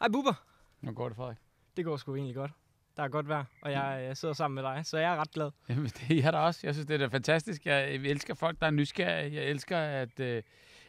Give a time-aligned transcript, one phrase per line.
[0.00, 0.42] Hej Bubber.
[0.80, 1.36] Nu går det, Frederik.
[1.76, 2.50] Det går sgu egentlig godt.
[2.96, 5.30] Der er godt vejr, og jeg, jeg sidder sammen med dig, så jeg er ret
[5.30, 5.50] glad.
[5.68, 6.60] Jamen, det er jeg da også.
[6.62, 7.66] Jeg synes, det er da fantastisk.
[7.66, 9.34] Jeg elsker folk, der er nysgerrige.
[9.34, 10.42] Jeg elsker, at, øh,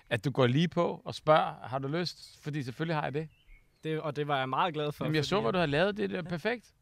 [0.09, 2.39] at du går lige på og spørger, har du lyst?
[2.43, 3.29] Fordi selvfølgelig har jeg det.
[3.83, 5.05] Det, og det var jeg meget glad for.
[5.05, 5.97] Jamen, jeg så, hvad du har lavet.
[5.97, 6.73] Det er da perfekt.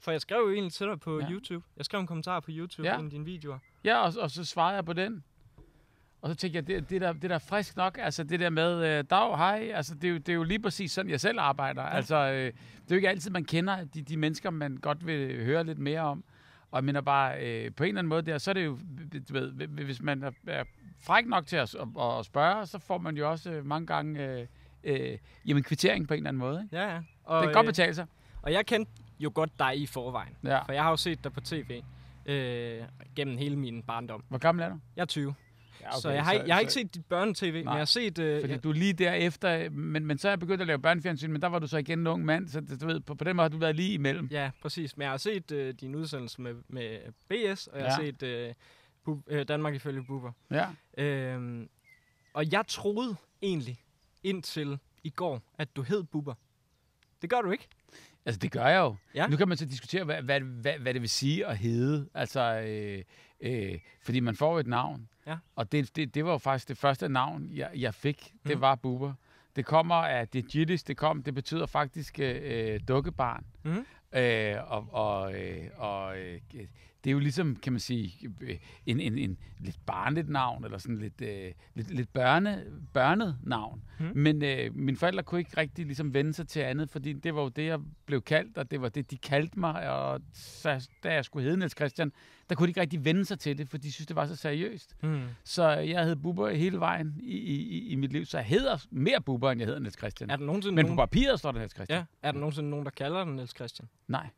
[0.00, 1.24] For jeg skrev jo egentlig til dig på Ja.
[1.26, 1.30] ja.
[1.32, 1.64] YouTube.
[1.76, 2.94] Jeg skrev en kommentar på YouTube Ja.
[3.00, 3.06] ja.
[3.06, 3.58] i dine videoer.
[3.84, 5.24] Ja, og, og så svarede jeg på den.
[6.22, 8.50] Og så tænkte jeg, det, det, der, det der er frisk nok, altså det der
[8.50, 11.20] med, øh, dag, hej, altså det er, jo, det er jo lige præcis sådan, jeg
[11.20, 11.82] selv arbejder.
[11.82, 11.96] Ja.
[11.96, 12.54] Altså, øh, det er
[12.90, 16.24] jo ikke altid, man kender de, de mennesker, man godt vil høre lidt mere om.
[16.70, 18.78] Og jeg mener bare, øh, på en eller anden måde der, så er det jo,
[19.28, 20.64] du ved, hvis man er, er
[21.00, 24.24] fræk nok til at, at, at spørge, så får man jo også øh, mange gange
[24.24, 24.46] øh,
[24.84, 26.62] øh, jamen, kvittering på en eller anden måde.
[26.62, 26.76] Ikke?
[26.76, 26.96] Ja, ja.
[27.24, 28.06] Og, Og, det kan godt øh, betale sig.
[28.42, 30.36] og jeg kendte jo godt dig i forvejen.
[30.44, 30.62] Ja.
[30.62, 31.82] For jeg har jo set dig på tv
[32.26, 32.82] øh,
[33.16, 34.24] gennem hele min barndom.
[34.28, 34.78] Hvor gammel er du?
[34.96, 35.34] Jeg er 20.
[35.80, 37.84] Ja, Okay, så jeg har, ikke- jeg har ikke set dit børnetv, men jeg har
[37.84, 38.18] set...
[38.18, 41.32] Øh, Fordi jeg, du lige derefter, men, men så er jeg begyndt at lave børnefjernsyn,
[41.32, 43.36] men der var du så igen en ung mand, så du ved, på, på den
[43.36, 44.28] måde har du været lige imellem.
[44.30, 44.96] ja, præcis.
[44.96, 48.06] Men jeg har set øh, din udsendelse med, med BS, og jeg har Ja.
[48.06, 48.54] set øh,
[49.08, 50.32] Bu- øh, Danmark ifølge Bubber.
[50.50, 50.66] Ja.
[51.04, 51.68] Øhm,
[52.32, 53.78] og jeg troede egentlig
[54.22, 56.34] indtil i går, at du hed Bubber.
[57.22, 57.68] Det gør du ikke.
[58.26, 58.96] Altså, det gør jeg jo.
[59.14, 59.26] Ja.
[59.26, 62.08] Nu kan man så diskutere, hvad, hvad, hvad, hvad det vil sige at hedde.
[62.14, 63.02] Altså, øh,
[63.40, 65.08] øh, fordi man får et navn.
[65.26, 65.36] Ja.
[65.56, 68.32] Og det, det, det var jo faktisk det første navn, jeg, jeg fik.
[68.46, 68.60] Det Mhm.
[68.60, 69.12] var Bubber.
[69.56, 73.44] Det kommer af det Jiddisch, det kom, det betyder faktisk øh, dukkebarn.
[73.62, 73.86] Mhm.
[74.14, 76.40] Øh, og og, øh, og øh,
[77.06, 80.78] det er jo ligesom, kan man sige, øh, en, en, en lidt barnligt navn, eller
[80.78, 83.82] sådan lidt, øh, lidt, lidt børne, børnet navn.
[84.00, 84.12] Mhm.
[84.14, 87.42] Men øh, mine forældre kunne ikke rigtig ligesom vende sig til andet, fordi det var
[87.42, 89.90] jo det, jeg blev kaldt, og det var det, de kaldte mig.
[89.90, 92.12] Og så, da jeg skulle hedde Niels Christian,
[92.48, 94.36] der kunne de ikke rigtig vende sig til det, for de synes, det var så
[94.36, 94.96] seriøst.
[95.02, 95.22] Mm.
[95.44, 99.20] Så jeg hed Bubber hele vejen i, i, i mit liv, så jeg hedder mere
[99.20, 100.30] Bubber, end jeg hedder Niels Christian.
[100.30, 101.98] Er der nogensinde Men nogen, på papiret står der Niels Christian.
[101.98, 103.88] ja, er der nogensinde nogen, der kalder den Niels Christian?
[104.08, 104.28] Nej.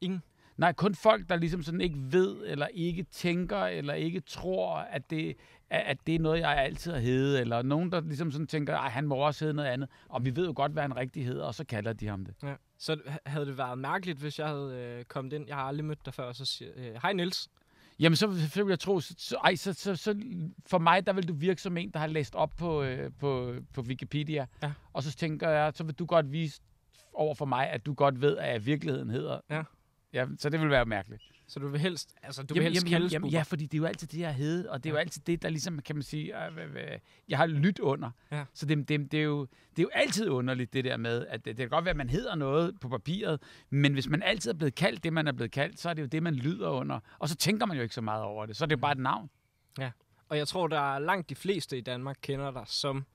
[0.00, 0.22] Ingen?
[0.56, 5.10] Nej, kun folk, der ligesom sådan ikke ved, eller ikke tænker, eller ikke tror, at
[5.10, 5.36] det,
[5.70, 8.90] at det er noget, jeg altid har heddet, eller nogen, der ligesom sådan tænker, at
[8.92, 11.44] han må også hedde noget andet, og vi ved jo godt, hvad han rigtig hedder,
[11.44, 12.34] og så kalder de ham det.
[12.42, 12.54] Ja.
[12.78, 15.44] Så ha- havde det været mærkeligt, hvis jeg havde øh, kommet ind.
[15.48, 17.48] Jeg har aldrig mødt dig før, og så siger øh, hej Niels.
[18.00, 20.14] Jamen, så, så vil jeg tro, så, så, ej, så, så, så,
[20.66, 23.54] for mig, der vil du virke som en, der har læst op på, øh, på,
[23.74, 24.72] på Wikipedia, Ja.
[24.92, 26.60] og så tænker jeg, så vil du godt vise
[27.14, 29.40] over for mig, at du godt ved, at virkeligheden hedder.
[29.50, 29.62] Ja.
[30.12, 31.22] Ja så det vil være mærkeligt.
[31.48, 33.74] Så du vil helst, altså du jamen, vil helst jamen, kaldes jamen, ja, fordi det
[33.74, 35.00] er jo altid det, jeg hed, og det er jo Ja.
[35.00, 36.98] altid det, der ligesom, kan man sige, øh, øh, øh,
[37.28, 38.10] jeg har lyttet under.
[38.32, 38.44] Ja.
[38.54, 39.40] Så det, det, det, er jo,
[39.70, 41.96] det er jo altid underligt, det der med, at det, det kan godt være, at
[41.96, 45.32] man hedder noget på papiret, men hvis man altid er blevet kaldt det, man er
[45.32, 47.00] blevet kaldt, så er det jo det, man lyder under.
[47.18, 48.56] Og så tænker man jo ikke så meget over det.
[48.56, 49.30] Så er det jo bare et navn.
[50.28, 53.06] Og jeg tror, der er langt de fleste i Danmark kender dig som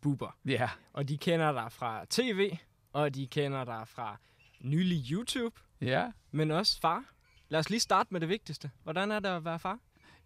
[0.00, 0.36] Bubber.
[0.46, 0.70] Ja.
[0.92, 2.56] Og de kender dig fra tv,
[2.92, 4.20] og de kender dig fra
[4.60, 6.10] nylig YouTube, Ja.
[6.30, 7.04] men også far.
[7.48, 8.70] Lad os lige starte med det vigtigste.
[8.82, 9.78] Hvordan er det at være far?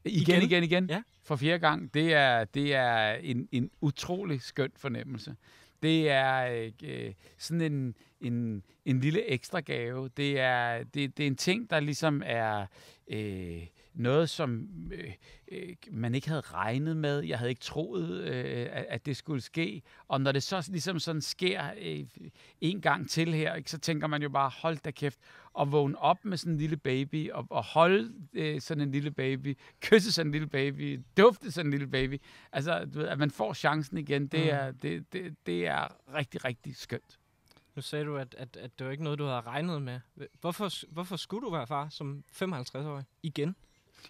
[0.04, 0.43] Igen, Igen?
[0.43, 0.91] igen, igen.
[0.91, 1.03] Ja.
[1.22, 1.94] For fjerde gang.
[1.94, 5.37] Det er, det er en, en utrolig skøn fornemmelse.
[5.82, 10.09] Det er øh, sådan en, en, en lille ekstra gave.
[10.16, 12.66] Det er, det, det er en ting, der ligesom er
[13.09, 13.62] øh,
[13.94, 15.12] noget, som øh,
[15.53, 17.20] øh, man ikke havde regnet med.
[17.20, 19.82] Jeg havde ikke troet, øh, at, at det skulle ske.
[20.08, 22.04] Og når det så ligesom sådan sker øh,
[22.60, 25.19] en gang til her, ikke, så tænker man jo bare, hold da kæft,
[25.52, 29.10] og vågne op med sådan en lille baby, og, og holde øh, sådan en lille
[29.10, 32.20] baby, kysse sådan en lille baby, dufte sådan en lille baby.
[32.52, 34.48] Altså, du ved, at man får chancen igen, det, Mm.
[34.50, 37.19] er, det, det, det er rigtig, rigtig skønt.
[37.76, 40.00] Nu sagde du, at, at, at det var ikke noget, du havde regnet med.
[40.41, 43.04] Hvorfor, hvorfor skulle du være far som 55-årig?
[43.22, 43.56] Igen?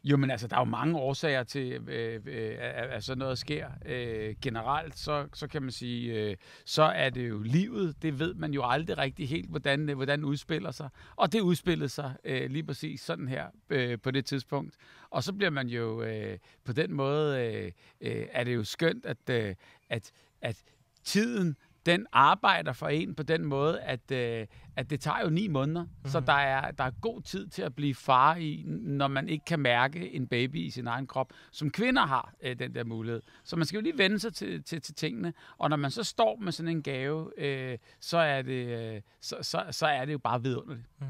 [0.04, 3.68] Jo, men altså, der er jo mange årsager til, øh, øh, at, sådan noget sker.
[3.86, 8.02] Øh, generelt, så, så kan man sige, øh, så er det jo livet.
[8.02, 10.88] Det ved man jo aldrig rigtig helt, hvordan, øh, hvordan udspiller sig.
[11.16, 14.76] Og det udspillede sig øh, lige præcis sådan her øh, på det tidspunkt.
[15.10, 19.06] Og så bliver man jo øh, på den måde, øh, øh, er det jo skønt,
[19.06, 19.54] at, øh,
[19.88, 20.62] at, at
[21.04, 21.56] tiden
[21.86, 24.46] den arbejder for en på den måde, at, øh,
[24.76, 25.82] at det tager jo ni måneder.
[25.82, 26.10] Mm-hmm.
[26.10, 29.44] Så der er, der er god tid til at blive far i, når man ikke
[29.44, 33.22] kan mærke en baby i sin egen krop, som kvinder har øh, den der mulighed.
[33.44, 35.34] Så man skal jo lige vende sig til, til, til tingene.
[35.58, 39.36] Og når man så står med sådan en gave, øh, så, er det, øh, så,
[39.42, 40.86] så, så er det jo bare vidunderligt.
[40.98, 41.06] Mm.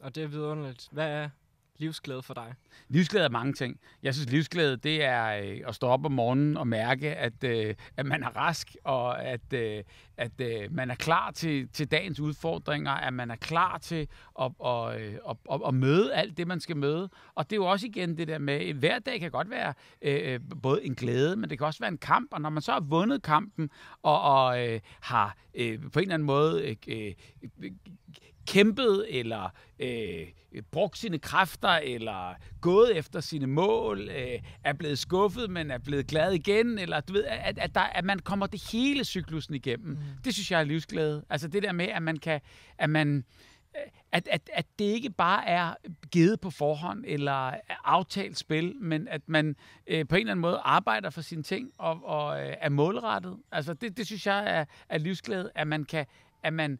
[0.00, 0.88] Og det er vidunderligt.
[0.92, 1.28] Hvad er
[1.78, 2.54] livsglæde for dig?
[2.88, 3.80] Livsglæde er mange ting.
[4.02, 7.74] Jeg synes, livsglæde, det er øh, at stå op om morgenen og mærke, at, øh,
[7.96, 9.84] at man er rask, og at, øh,
[10.16, 14.08] at øh, man er klar til, til dagens udfordringer, at man er klar til
[14.40, 17.08] at, og, øh, at, at, at møde alt det, man skal møde.
[17.34, 19.74] Og det er jo også igen det der med, at hver dag kan godt være
[20.02, 22.62] øh, øh både en glæde, men det kan også være en kamp, og når man
[22.62, 23.70] så har vundet kampen,
[24.02, 27.70] og, og øh, har øh, på en eller anden måde øh, øh,
[28.46, 30.26] kæmpet, eller øh,
[30.70, 36.06] brugt sine kræfter, eller gået efter sine mål, øh, er blevet skuffet, men er blevet
[36.06, 39.88] glad igen, eller du ved, at, at, der, at man kommer det hele cyklusen igennem.
[39.88, 39.98] Mm.
[40.24, 41.24] Det synes jeg er livsglæde.
[41.30, 42.40] Altså det der med, at man kan,
[42.78, 43.24] at man,
[44.12, 45.74] at, at, at det ikke bare er
[46.10, 47.54] givet på forhånd eller
[47.84, 49.56] aftalt spil, men at man
[49.86, 53.36] øh, på en eller anden måde arbejder for sine ting og, og øh, er målrettet.
[53.52, 56.06] Altså det, det synes jeg er, er livsglæde, at man kan,
[56.42, 56.78] at man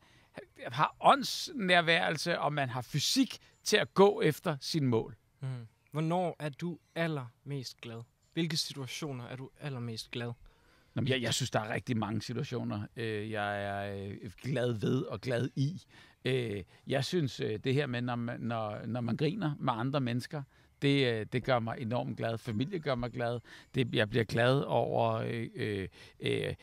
[0.67, 5.17] har åndsnærværelse, og man har fysik til at gå efter sin mål.
[5.41, 5.49] Mm.
[5.91, 8.03] Hvornår er du allermest glad?
[8.33, 10.33] Hvilke situationer er du allermest glad?
[10.97, 15.03] Jamen, jeg, jeg synes, der er rigtig mange situationer, øh, jeg er øh, glad ved
[15.03, 15.83] og glad i.
[16.25, 20.01] Øh, jeg synes, øh, det her med, når man, når, når man griner med andre
[20.01, 20.43] mennesker,
[20.83, 22.39] det, øh, det gør mig enormt glad.
[22.39, 23.41] Familie gør mig glad.
[23.75, 25.89] Det, jeg bliver glad over øh, øh,
[26.21, 26.55] øh,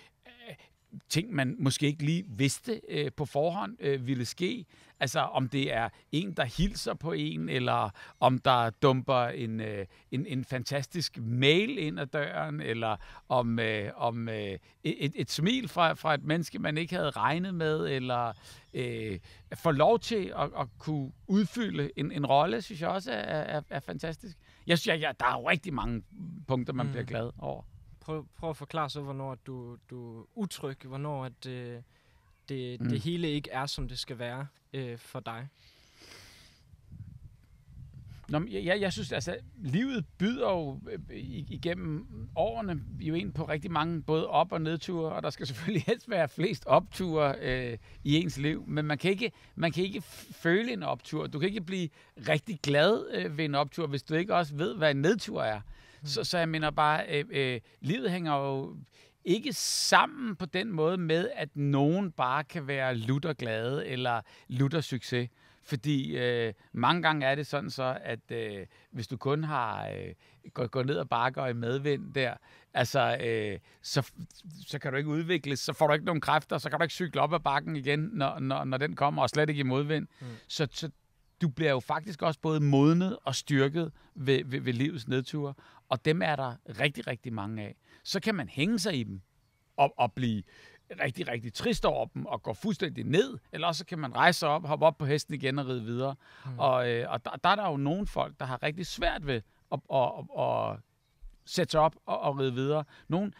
[1.09, 4.65] ting, man måske ikke lige vidste øh, på forhånd øh, ville ske.
[4.99, 9.85] Altså om det er en, der hilser på en, eller om der dumper en, øh,
[10.11, 12.95] en, en fantastisk mail ind ad døren, eller
[13.29, 17.53] om, øh, om øh, et, et smil fra, fra et menneske, man ikke havde regnet
[17.55, 18.33] med, eller
[18.73, 19.19] øh,
[19.53, 23.61] få lov til at, at kunne udfylde en, en rolle, synes jeg også er, er,
[23.69, 24.37] er fantastisk.
[24.67, 26.03] Jeg synes, jeg, jeg, der er jo rigtig mange
[26.47, 26.91] punkter, man mm.
[26.91, 27.63] bliver glad over
[28.03, 31.81] prøv, prøv at forklare så, hvornår du, du er utryg, hvornår at, øh,
[32.49, 32.89] det, mm.
[32.89, 35.47] det hele ikke er, som det skal være øh, for dig.
[38.29, 41.19] Nå, jeg, jeg synes, altså, livet byder jo øh,
[41.49, 45.83] igennem årene jo ind på rigtig mange både op- og nedture, og der skal selvfølgelig
[45.87, 50.01] helst være flest opture øh, i ens liv, men man kan, ikke, man kan ikke
[50.31, 51.27] føle en optur.
[51.27, 51.89] Du kan ikke blive
[52.29, 55.61] rigtig glad øh, ved en optur, hvis du ikke også ved, hvad en nedtur er.
[56.05, 58.77] Så, så jeg mener bare, øh, øh, livet hænger jo
[59.25, 64.81] ikke sammen på den måde med, at nogen bare kan være lutter glade eller lutter
[64.81, 65.29] succes.
[65.65, 70.13] Fordi øh, mange gange er det sådan så, at øh, hvis du kun har øh,
[70.53, 72.33] gået gå ned og bakker i medvind der,
[72.73, 74.11] altså, øh, så,
[74.67, 76.93] så kan du ikke udvikles, så får du ikke nogen kræfter, så kan du ikke
[76.93, 80.07] cykle op ad bakken igen, når, når, når den kommer, og slet ikke i modvind.
[80.21, 80.27] Mm.
[80.47, 80.89] Så, så
[81.43, 85.53] du bliver jo faktisk også både modnet og styrket ved, ved, ved livets nedture,
[85.89, 87.75] og dem er der rigtig, rigtig mange af.
[88.03, 89.21] Så kan man hænge sig i dem
[89.77, 90.43] og, og blive
[91.01, 94.67] rigtig, rigtig trist over dem og gå fuldstændig ned, eller så kan man rejse op,
[94.67, 96.15] hoppe op på hesten igen og ride videre.
[96.45, 96.59] Mm.
[96.59, 99.41] Og, øh, og der, der er der jo nogle folk, der har rigtig svært ved
[99.71, 100.79] at, at, at, at
[101.45, 102.83] sætte sig op og, og ride videre.
[103.07, 103.31] Nogle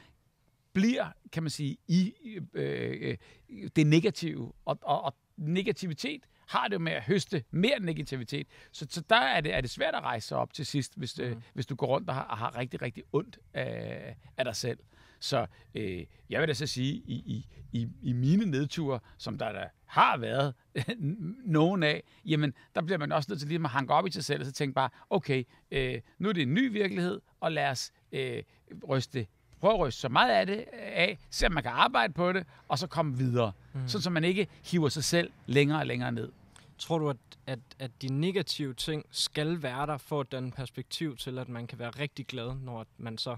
[0.74, 2.14] bliver, kan man sige, i
[2.54, 3.18] øh,
[3.50, 8.48] øh, det negative, og, og, og negativitet har det med at høste mere negativitet.
[8.72, 11.20] Så, så der er det, er det svært at rejse sig op til sidst, hvis,
[11.20, 11.36] øh, mm.
[11.36, 14.56] øh, hvis du går rundt og har, og har rigtig, rigtig ondt af, af dig
[14.56, 14.80] selv.
[15.20, 19.52] Så øh, jeg vil da så sige, i, i, i, i mine nedture, som der,
[19.52, 20.54] der har været
[21.58, 24.26] nogen af, jamen der bliver man også nødt til lige at hanke op i sig
[24.26, 27.70] selv, og så tænke bare, okay, øh, nu er det en ny virkelighed, og lad
[27.70, 28.44] os øh,
[28.90, 29.28] ryste
[29.64, 32.46] prøve at ryste så meget af det af, se om man kan arbejde på det,
[32.68, 33.52] og så komme videre.
[33.74, 33.88] Mm.
[33.88, 36.32] Sådan, så man ikke hiver sig selv længere og længere ned.
[36.78, 37.18] Tror du, at,
[37.48, 41.80] at, at de negative ting skal være der for den perspektiv til, at man kan
[41.80, 43.38] være rigtig glad, når man så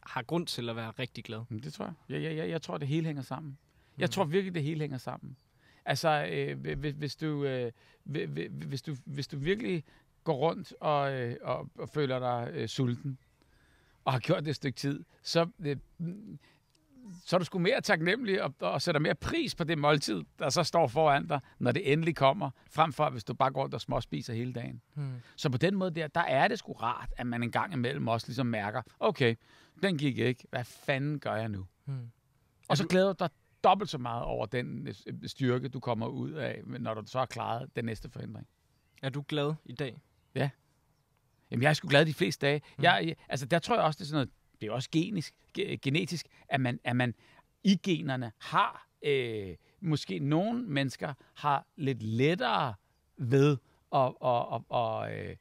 [0.00, 1.40] har grund til at være rigtig glad?
[1.50, 1.94] Det tror jeg.
[2.08, 3.58] Jeg, jeg, jeg, jeg tror, det hele hænger sammen.
[3.98, 4.10] Jeg mm.
[4.10, 5.36] tror virkelig, det hele hænger sammen.
[5.84, 7.72] Altså, øh, hvis, hvis, du, øh,
[8.50, 9.84] hvis, du, hvis du virkelig
[10.24, 13.18] går rundt og, øh, og, og føler dig øh, sulten,
[14.04, 15.76] og har gjort det et stykke tid, så, øh,
[17.24, 20.50] så er du sgu mere taknemmelig og, og sætter mere pris på det måltid, der
[20.50, 23.74] så står foran dig, når det endelig kommer, frem for hvis du bare går rundt
[23.74, 24.82] og småspiser hele dagen.
[24.94, 25.14] Hmm.
[25.36, 28.08] Så på den måde der, der er det sgu rart, at man en gang imellem
[28.08, 29.34] også ligesom mærker, okay,
[29.82, 31.66] den gik ikke, hvad fanden gør jeg nu?
[31.84, 32.10] Hmm.
[32.68, 33.30] Og så glæder du dig
[33.64, 34.94] dobbelt så meget over den øh,
[35.26, 38.46] styrke, du kommer ud af, når du så har klaret den næste forhindring.
[39.02, 40.00] Er du glad i dag?
[40.34, 40.50] Ja.
[41.50, 42.62] Jamen, jeg er sgu glad de fleste dage.
[42.78, 42.84] Mm.
[42.84, 45.34] Jeg, altså, der tror jeg også, det er sådan noget, det er også genisk,
[45.82, 47.14] genetisk, at man, at man
[47.64, 52.74] i generne har, øh, måske nogle mennesker har lidt lettere
[53.16, 53.56] ved
[53.94, 55.38] at, at, at, at, at,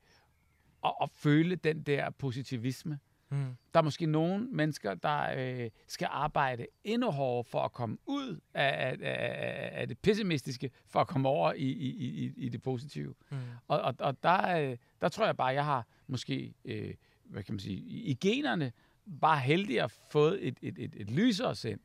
[0.85, 2.99] at, at føle den der positivisme.
[3.29, 3.55] Mm.
[3.73, 8.39] Der er måske nogle mennesker, der øh, skal arbejde endnu hårdere for at komme ud
[8.53, 11.89] af, af, af, af det pessimistiske, for at komme over i, i,
[12.25, 13.13] i, i det positive.
[13.31, 13.37] Mm.
[13.67, 16.93] Og, og, og der, øh, der tror jeg bare, jeg har måske, øh,
[17.23, 18.71] hvad kan man sige, i generne
[19.21, 21.79] bare heldig at fået et, et, et, et lysere sind.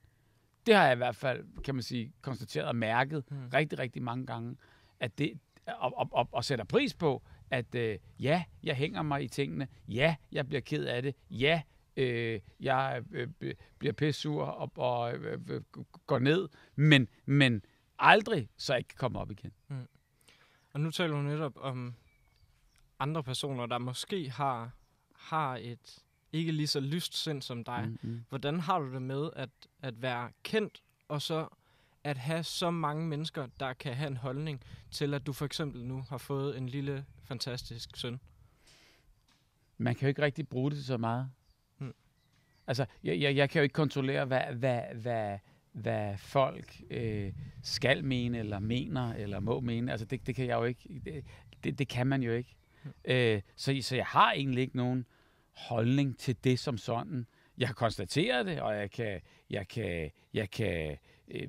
[0.67, 3.49] Det har jeg i hvert fald, kan man sige, konstateret og mærket Mm.
[3.55, 4.57] rigtig, rigtig mange gange,
[5.01, 9.23] at det, og, og, og, og sætter pris på, at øh, ja, jeg hænger mig
[9.25, 11.63] i tingene, ja, jeg bliver ked af det, ja,
[11.97, 13.29] øh, jeg øh,
[13.79, 15.61] bliver pissur og, og øh, øh,
[16.07, 17.63] går ned, men, men
[17.99, 19.53] aldrig så jeg kan komme op igen.
[20.73, 21.95] Og nu taler du netop om
[22.99, 24.71] andre personer, der måske har,
[25.17, 25.99] har et
[26.33, 27.85] ikke lige så lyst sind som dig.
[27.87, 27.99] Mm.
[28.03, 28.25] Mm-hmm.
[28.29, 29.51] Hvordan har du det med at,
[29.83, 31.49] at være kendt, og så
[32.05, 34.61] at have så mange mennesker, der kan have en holdning
[34.91, 38.21] til, at du for eksempel nu har fået en lille, fantastisk søn?
[39.79, 41.31] Man kan jo ikke rigtig bruge det så meget.
[41.79, 41.95] Mm.
[42.67, 45.39] Altså, jeg, jeg, jeg kan jo ikke kontrollere, hvad, hvad, hvad,
[45.73, 47.33] hvad folk øh,
[47.63, 49.91] skal mene, eller mener, eller må mene.
[49.91, 51.01] Altså, det, det kan jeg jo ikke.
[51.05, 51.25] Det,
[51.65, 52.57] det, det kan man jo ikke.
[52.85, 52.91] Mm.
[53.05, 55.07] Øh, så, så jeg har egentlig ikke nogen
[55.53, 57.27] holdning til det som sådan.
[57.59, 60.97] Jeg har konstateret det, og jeg kan, jeg kan, jeg kan
[61.29, 61.49] øh,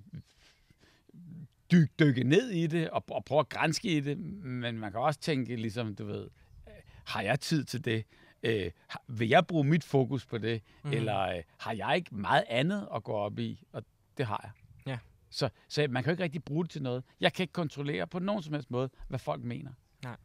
[1.72, 5.00] dyk, dykke ned i det, og, og prøve at grænske i det, men man kan
[5.00, 6.30] også tænke, ligesom, du ved,
[6.68, 6.74] øh,
[7.06, 8.06] har jeg tid til det?
[8.44, 8.72] Øh,
[9.08, 10.62] vil jeg bruge mit fokus på det?
[10.84, 10.92] Mm.
[10.92, 13.64] Eller øh, har jeg ikke meget andet at gå op i?
[13.72, 13.84] Og
[14.18, 14.52] det har jeg.
[14.86, 14.98] Ja.
[15.30, 17.04] Så, så man kan jo ikke rigtig bruge det til noget.
[17.20, 19.72] Jeg kan ikke kontrollere på nogen som helst måde, hvad folk mener.
[20.04, 20.16] Nej.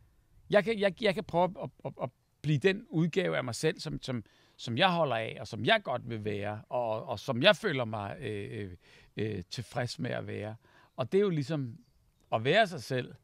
[0.50, 2.10] Jeg kan, jeg, jeg kan prøve at, at, at
[2.42, 4.24] blive den udgave af mig selv, som, som,
[4.56, 7.84] som jeg holder af, og som jeg godt vil være, og, og som jeg føler
[7.84, 8.70] mig øh, øh,
[9.16, 10.56] øh, tilfreds med at være.
[10.96, 11.78] Og det er jo ligesom
[12.32, 13.14] at være sig selv.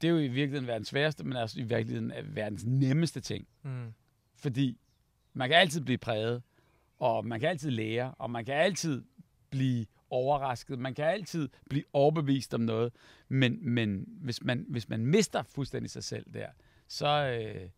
[0.00, 3.48] Det er jo i virkeligheden verdens sværeste, men altså i virkeligheden er verdens nemmeste ting.
[3.62, 3.94] Mm.
[4.36, 4.78] Fordi
[5.32, 6.42] man kan altid blive præget,
[6.98, 9.04] og man kan altid lære, og man kan altid
[9.50, 12.92] blive overrasket, man kan altid blive overbevist om noget,
[13.28, 16.48] men, men hvis, man, hvis man mister fuldstændig sig selv der,
[16.88, 17.70] så øh,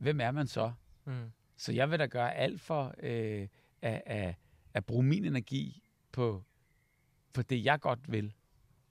[0.00, 0.72] hvem er man så?
[1.04, 1.32] Mm.
[1.56, 3.48] Så jeg vil da gøre alt for øh,
[3.82, 4.34] at, at,
[4.74, 6.44] at bruge min energi på,
[7.32, 8.34] på det, jeg godt vil,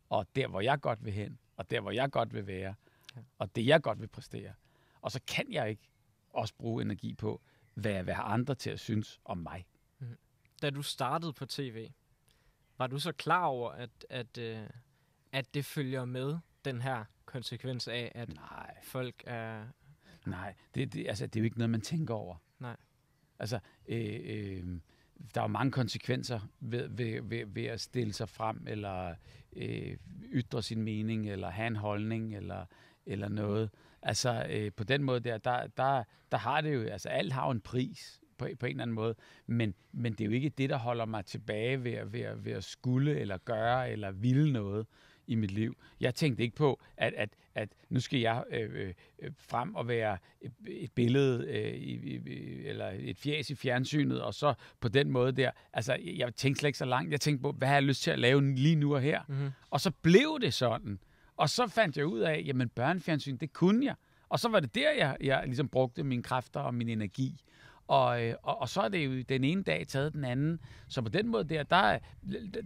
[0.09, 2.75] og der, hvor jeg godt vil hen, og der, hvor jeg godt vil være,
[3.15, 3.21] Ja.
[3.37, 4.53] og det, jeg godt vil præstere.
[5.01, 5.89] Og så kan jeg ikke
[6.29, 7.41] også bruge energi på,
[7.73, 9.65] hvad jeg vil have andre til at synes om mig.
[10.61, 11.89] Da du startede på tv,
[12.77, 14.69] var du så klar over, at, at, øh,
[15.31, 19.63] at det følger med den her konsekvens af, at Nej, folk er...
[20.25, 22.35] nej, det, det, altså, det er jo ikke noget, man tænker over.
[22.59, 22.75] Nej.
[23.39, 24.63] Altså, øh, øh,
[25.35, 29.15] der er jo mange konsekvenser ved, ved, ved, ved at stille sig frem, eller
[29.55, 29.97] øh,
[30.31, 32.65] ytre sin mening, eller have en holdning, eller,
[33.05, 33.69] eller noget.
[34.01, 37.45] Altså, øh, på den måde der, der, der, der har det jo, altså alt har
[37.45, 39.15] jo en pris på, på en eller anden måde,
[39.47, 42.45] men, men det er jo ikke det, der holder mig tilbage ved, at- ved, at-
[42.45, 44.87] ved at skulle, eller gøre, eller ville noget
[45.27, 45.77] i mit liv.
[45.99, 50.17] Jeg tænkte ikke på, at, at, at nu skal jeg øh, øh, frem og være
[50.41, 55.11] et, et billede, øh, i, i, eller et fjæs i fjernsynet, og så på den
[55.11, 55.51] måde der.
[55.73, 57.11] Altså, jeg tænkte slet ikke så langt.
[57.11, 59.21] Jeg tænkte på, hvad har jeg lyst til at lave lige nu og her?
[59.27, 59.51] Mm-hmm.
[59.69, 60.99] Og så blev det sådan.
[61.37, 63.95] Og så fandt jeg ud af, jamen børnefjernsyn, det kunne jeg.
[64.29, 67.43] Og så var det der, jeg, jeg ligesom brugte mine kræfter og min energi.
[67.87, 70.59] Og, øh, og, og så er det jo den ene dag taget den anden.
[70.87, 71.99] Så på den måde der, der,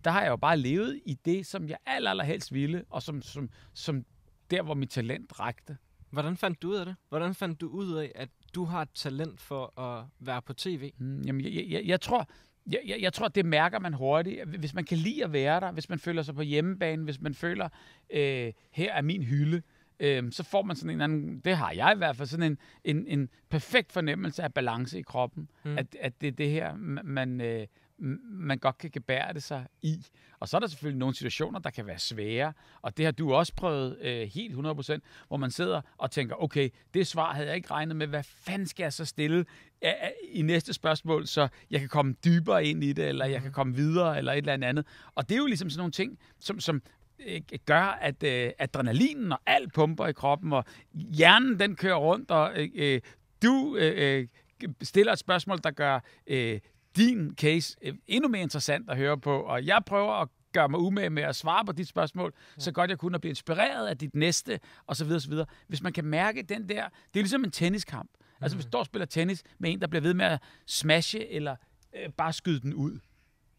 [0.04, 3.22] der har jeg jo bare levet i det, som jeg aller, allerhelst ville, og som,
[3.22, 4.06] som, som
[4.52, 5.78] der, hvor mit talent rakte.
[6.10, 6.96] Hvordan fandt du ud af det?
[7.10, 10.92] Hvordan fandt du ud af, at du har et talent for at være på tv?
[10.98, 12.30] Mm, Jamen, jeg, jeg, jeg, tror,
[12.72, 14.46] jeg, jeg, jeg tror, det mærker man hurtigt.
[14.46, 17.34] Hvis man kan lide at være der, hvis man føler sig på hjemmebane, hvis man
[17.34, 17.70] føler,
[18.10, 19.62] øh, her er min hylde, øh,
[20.32, 23.08] så får man sådan en anden, det har jeg i hvert fald, sådan en, en,
[23.08, 25.50] en perfekt fornemmelse af balance i kroppen.
[25.64, 25.72] Mm.
[25.72, 25.78] Mm.
[25.78, 27.68] At, at det er det her, ma- man, øh,
[28.30, 30.06] man godt kan gebære det sig i.
[30.40, 33.34] Og så er der selvfølgelig nogle situationer, der kan være svære, og det har du
[33.34, 37.56] også prøvet øh, helt 100%, hvor man sidder og tænker, okay, det svar havde jeg
[37.56, 39.46] ikke regnet med, hvad fanden skal jeg så stille
[39.84, 43.42] øh, øh, i næste spørgsmål, så jeg kan komme dybere ind i det, eller jeg
[43.42, 44.86] kan komme videre, eller et eller andet.
[45.16, 46.82] Og det er jo ligesom sådan nogle ting, som, som øh,
[47.66, 52.52] gør, at øh, adrenalinen og alt pumper i kroppen, og hjernen den kører rundt, og
[52.56, 53.02] øh, øh,
[53.44, 54.28] du øh, øh,
[54.82, 56.60] stiller et spørgsmål, der gør øh,
[56.96, 60.80] din case øh, endnu mere interessant at høre på, og jeg prøver at gøre mig
[60.80, 62.62] umage med at svare på dit spørgsmål, ja.
[62.62, 65.46] så godt jeg kunne at blive inspireret af dit næste, og så videre, så videre.
[65.68, 68.10] Hvis man kan mærke den der, det er ligesom en tenniskamp.
[68.42, 71.28] Altså hvis du står og spiller tennis med en, der bliver ved med at smashe,
[71.28, 71.56] eller
[71.96, 73.00] øh, bare skyde den ud,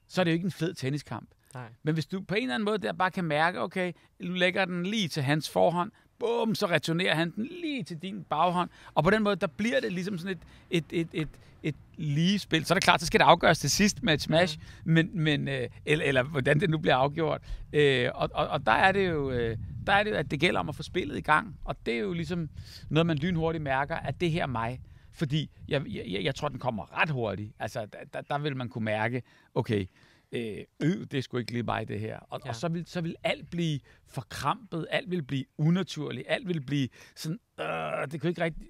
[0.08, 1.28] så er det jo ikke en fed tenniskamp.
[1.58, 1.68] Nej.
[1.82, 4.64] Men hvis du på en eller anden måde der bare kan mærke, okay, du lægger
[4.64, 8.70] den lige til hans forhånd, bum, så returnerer han den lige til din baghånd.
[8.94, 10.36] Og på den måde, der bliver det ligesom sådan
[10.70, 11.28] et, et, et, et,
[11.62, 12.64] et lige spil.
[12.64, 14.92] Så er det klart, så skal det afgøres til sidst med et smash, mm.
[14.92, 17.42] men, men, øh, eller, eller hvordan det nu bliver afgjort.
[17.72, 19.30] Øh, og, og, og der er det jo...
[19.30, 21.56] Øh, der er det at det gælder om at få spillet i gang.
[21.64, 22.48] Og det er jo ligesom
[22.88, 24.80] noget, man lynhurtigt mærker, at det her er mig.
[25.12, 27.52] Fordi jeg, jeg, jeg tror, den kommer ret hurtigt.
[27.58, 29.22] Altså, der, der vil man kunne mærke,
[29.54, 29.86] okay,
[30.32, 32.18] øh, øh, det sgu ikke lige mig, det her.
[32.18, 32.48] Og, ja.
[32.48, 36.88] og så, vil, så vil alt blive forkrampet, alt vil blive unaturligt, alt vil blive
[37.16, 38.68] sådan, øh, det kan ikke rigtig,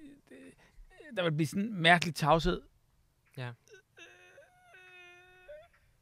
[1.15, 2.61] der vil blive sådan en mærkelig tavshed.
[3.37, 3.51] Ja.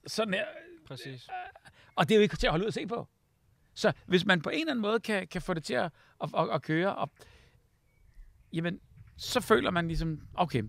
[0.07, 0.45] Sådan her.
[0.85, 1.27] Præcis.
[1.95, 3.07] Og det er jo ikke til at holde ud at se på.
[3.73, 5.91] Så hvis man på en eller anden måde kan, kan få det til at,
[6.23, 7.11] at, at, at køre, og,
[8.53, 8.79] jamen,
[9.17, 10.63] så føler man ligesom, okay,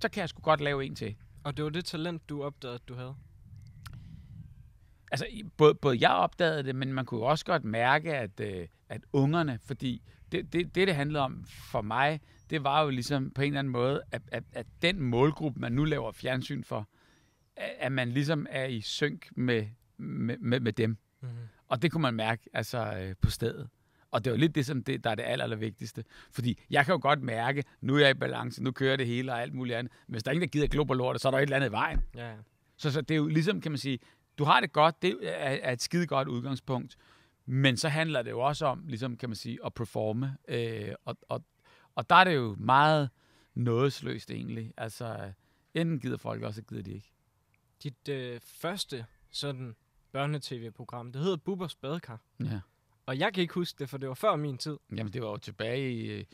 [0.00, 1.16] så kan jeg sgu godt lave en til.
[1.44, 3.16] Og det var det talent, du opdagede, du havde?
[5.10, 9.00] Altså, både, både jeg opdagede det, men man kunne også godt mærke, at, øh, at
[9.12, 13.42] ungerne, fordi det, det, det, det handlede om for mig, det var jo ligesom på
[13.42, 16.88] en eller anden måde, at, at, at den målgruppe, man nu laver fjernsyn for,
[17.56, 20.90] at man ligesom er i synk med, med, med, med dem.
[20.90, 21.36] Mm-hmm.
[21.68, 23.68] Og det kunne man mærke altså, øh, på stedet.
[24.10, 26.04] Og det er jo lidt det, som det, der er det aller, aller vigtigste.
[26.32, 29.32] Fordi jeg kan jo godt mærke, nu er jeg i balance, nu kører det hele
[29.32, 29.92] og alt muligt andet.
[30.06, 31.56] Men hvis der er ingen, der gider glo på lortet, så er der et eller
[31.56, 32.00] andet i vejen.
[32.16, 32.32] Ja.
[32.76, 33.98] Så, så det er jo ligesom, kan man sige,
[34.38, 36.96] du har det godt, det er, er et skide godt udgangspunkt.
[37.46, 40.36] Men så handler det jo også om, ligesom kan man sige, at performe.
[40.48, 41.44] Øh, og, og,
[41.94, 43.10] og der er det jo meget
[43.54, 44.72] nådesløst egentlig.
[44.76, 45.32] Altså,
[45.74, 47.12] enten gider folk, også gider de ikke.
[47.82, 49.76] Dit øh, første sådan
[50.12, 52.20] børnetv-program, det hedder Bubbers Badekar.
[52.40, 52.60] Ja.
[53.06, 54.78] Og jeg kan ikke huske det, for det var før min tid.
[54.96, 56.06] Jamen, det var jo tilbage i...
[56.06, 56.24] øh,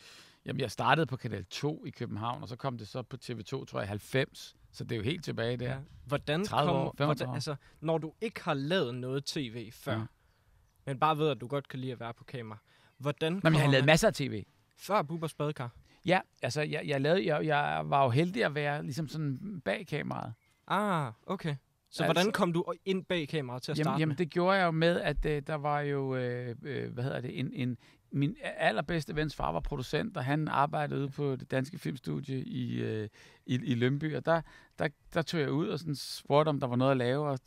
[0.46, 3.64] Jamen, jeg startede på Kanal 2 i København, og så kom det så på TV2,
[3.64, 4.56] tror jeg, 90.
[4.72, 5.70] Så det er jo helt tilbage der.
[5.70, 5.78] Ja.
[6.06, 7.34] Hvordan 30 kom, år, 35 hvordan, år.
[7.34, 10.04] altså, når du ikke har lavet noget tv før, Ja.
[10.86, 12.58] men bare ved, at du godt kan lide at være på kamera,
[12.98, 14.44] hvordan Nå, men jeg har lavet masser af tv.
[14.76, 15.70] Før Bubbers Badekar?
[16.06, 19.86] Ja, altså, jeg, jeg, lavede, jeg, jeg var jo heldig at være ligesom sådan bag
[19.86, 20.32] kameraet.
[20.66, 21.54] Ah, okay.
[21.90, 24.16] Så Altså- hvordan kom du ind bag kameraet til at starte Jamen, jamen med?
[24.16, 27.38] det gjorde jeg jo med, at øh, der var jo, øh, øh, hvad hedder det,
[27.38, 27.76] en, en,
[28.14, 32.82] min allerbedste vens far var producent, og han arbejdede ude på det danske filmstudie i,
[32.82, 33.08] øh,
[33.46, 34.40] i, i Lønby, og der,
[34.78, 37.38] der, der tog jeg ud og sådan spurgte, om der var noget at lave, og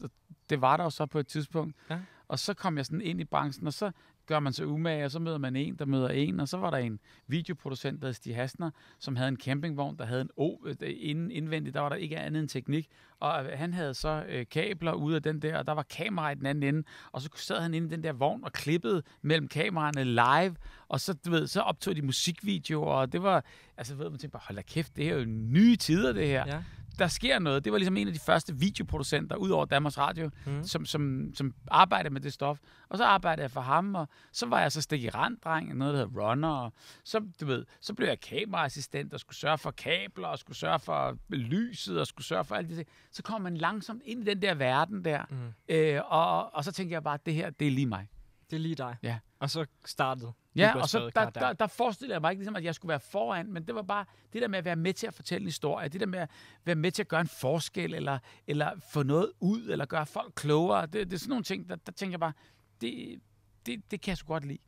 [0.50, 1.76] det var der jo så på et tidspunkt.
[1.90, 2.00] Ja.
[2.28, 3.92] Og så kom jeg sådan ind i branchen, og så
[4.28, 6.70] gør man sig umage, og så møder man en, der møder en, og så var
[6.70, 10.58] der en videoproducent, der hed Stig Hasner, som havde en campingvogn, der havde en O
[10.66, 12.88] øh, inden, indvendigt, der var der ikke andet end teknik,
[13.20, 16.32] og øh, han havde så øh, kabler ude af den der, og der var kamera
[16.32, 19.04] i den anden ende, og så sad han inde i den der vogn og klippede
[19.22, 20.56] mellem kameraerne live,
[20.88, 23.46] og så, du ved, så optog de musikvideoer, og det var,
[23.78, 26.44] altså ved man tænkte bare, hold da kæft, det er jo nye tider det her.
[26.48, 26.64] Ja.
[27.00, 27.64] Der sker noget.
[27.66, 30.64] Det var ligesom en af de første videoproducenter, ud over Danmarks Radio, Mm.
[30.64, 32.60] som, som, som arbejdede med det stof.
[32.90, 35.94] Og så arbejdede jeg for ham, og så var jeg så stik i randdreng, noget
[35.94, 39.72] der hedder runner, og så, du ved, så blev jeg kameraassistent, og skulle sørge for
[39.72, 42.88] kabler, og skulle sørge for lyset, og skulle sørge for alt det.
[43.12, 45.36] Så kom man langsomt ind i den der verden der, Mm.
[45.76, 48.10] øh, og, og så tænkte jeg bare, at det her, det er lige mig.
[48.50, 48.96] Det er lige dig.
[49.04, 49.18] Ja.
[49.40, 52.64] Og så startede Ja, og så der, der, der forestillede jeg mig ikke, ligesom, at
[52.64, 55.08] jeg skulle være foran, men det var bare det der med at være med til
[55.08, 56.30] at fortælle en historie, det der med at
[56.66, 60.34] være med til at gøre en forskel, eller, eller få noget ud, eller gøre folk
[60.36, 60.86] klogere.
[60.86, 62.34] Det, det er sådan nogle ting, der, der tænker jeg bare,
[62.82, 63.22] det,
[63.66, 64.60] det, det kan jeg sgu godt lide.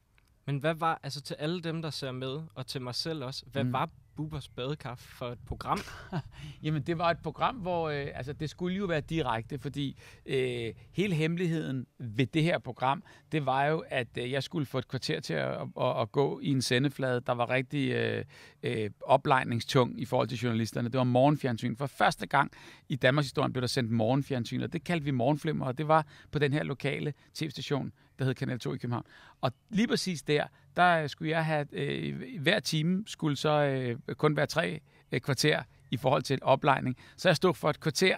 [0.45, 3.45] Men hvad var, altså til alle dem, der ser med, og til mig selv også,
[3.51, 3.73] hvad mm.
[3.73, 5.79] var Bubbers Badekar for et program?
[6.63, 10.73] Jamen, det var et program, hvor øh, altså, det skulle jo være direkte, fordi øh,
[10.91, 14.87] hele hemmeligheden ved det her program, det var jo, at øh, jeg skulle få et
[14.87, 18.25] kvarter til at, at, at gå i en sendeflade, der var rigtig øh,
[18.63, 20.89] øh, oplejningstung i forhold til journalisterne.
[20.89, 21.75] Det var morgenfjernsyn.
[21.75, 22.51] For første gang
[22.89, 26.07] i Danmarks historie blev der sendt morgenfjernsyn, og det kaldte vi morgenflimmer, og det var
[26.31, 29.05] på den her lokale tv-station, der hed Kanal 2 i København.
[29.41, 34.35] Og lige præcis der, der skulle jeg have, øh, hver time skulle så øh, kun
[34.35, 34.79] være tre
[35.11, 36.97] øh, kvarter i forhold til et oplejning.
[37.17, 38.17] Så jeg stod for et kvarter,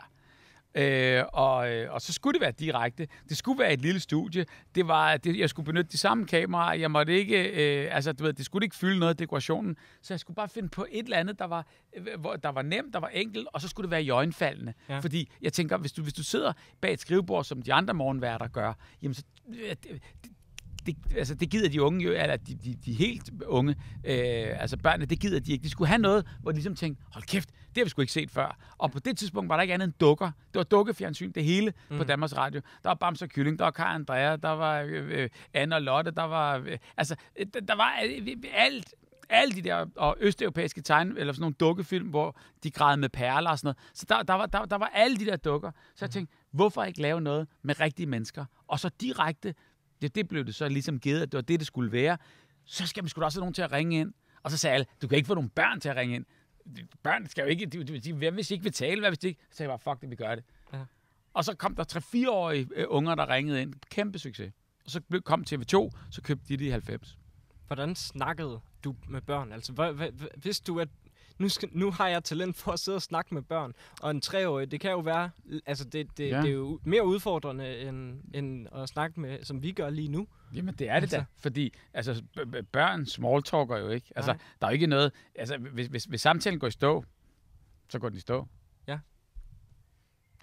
[0.76, 3.08] øh, og, øh, og så skulle det være direkte.
[3.30, 4.46] Det skulle være et lille studie.
[4.76, 6.74] Det var, det, jeg skulle benytte de samme kameraer.
[6.74, 9.78] Jeg måtte ikke, øh, altså du ved, det skulle ikke fylde noget af dekorationen.
[10.02, 12.62] Så jeg skulle bare finde på et eller andet, der var, øh, hvor, der var
[12.62, 14.74] nemt, der var enkelt, og så skulle det være i øjenfaldende.
[14.90, 15.00] Ja.
[15.00, 18.48] Fordi jeg tænker, hvis du, hvis du sidder bag et skrivebord, som de andre morgenværter
[18.48, 20.32] gør, jamen så, øh, det, det,
[20.86, 24.78] det, altså det gider de unge jo, eller de, de, de helt unge, øh, altså
[24.78, 25.64] børnene, det gider de ikke.
[25.64, 28.14] De skulle have noget, hvor de ligesom tænkte, hold kæft, det har vi sgu ikke
[28.14, 28.58] set før.
[28.78, 30.26] Og på det tidspunkt var der ikke andet end dukker.
[30.26, 31.98] Det var dukkefjernsyn, det hele mm.
[31.98, 32.08] på Mm.
[32.08, 32.62] Danmarks Radio.
[32.84, 35.82] Der var Bamse og Kylling, der var Kai Andrea, der var øh, øh, Anne og
[35.82, 38.94] Lotte, der var, øh, altså, øh, der, der var øh, alt,
[39.30, 43.50] alle de der og østeuropæiske tegn, eller sådan nogle dukkefilm, hvor de græd med perler
[43.50, 43.78] og sådan noget.
[43.98, 45.72] Så der, der, var, der, der var alle de der dukker.
[45.96, 48.46] Så jeg tænkte, hvorfor ikke lave noget med rigtige mennesker?
[48.68, 49.54] Og så direkte,
[50.02, 52.18] det, det blev det så ligesom givet, at det var det, det skulle være.
[52.66, 54.14] så skal man sgu da også have nogen til at ringe ind.
[54.44, 56.26] Og så sagde alle, du kan ikke få nogle børn til at ringe ind.
[57.04, 59.20] Børn skal jo ikke, de, de, de, hvad hvis de ikke vil tale, hvad hvis
[59.20, 59.42] de ikke?
[59.50, 60.44] Så sagde jeg bare, fuck det, vi gør det.
[60.74, 60.80] Ja.
[61.34, 63.74] Og så kom der 3-4-årige øh, unger, der ringede ind.
[63.90, 64.54] Kæmpe succes.
[64.86, 67.18] Og så kom TV2, så købte de det i 90.
[67.68, 69.52] Hvordan snakkede du med børn?
[69.52, 70.90] Altså, hvad, hvad, hvis du at
[71.38, 74.22] nu, skal, nu har jeg talent for at sidde og snakke med børn, og en
[74.22, 75.30] treårig, det kan jo være,
[75.66, 76.42] altså det, det, ja.
[76.42, 80.28] det er jo mere udfordrende end, end at snakke med, som vi gør lige nu.
[80.54, 81.18] Jamen, det er det Altså.
[81.18, 81.26] da.
[81.38, 82.24] Fordi altså,
[82.72, 84.08] børn smalltalker jo ikke.
[84.16, 84.42] Altså, Nej.
[84.62, 85.12] der er jo ikke noget...
[85.36, 87.06] Altså, hvis, hvis, hvis samtalen går i stå,
[87.90, 88.48] så går den i stå.
[88.88, 89.00] Ja.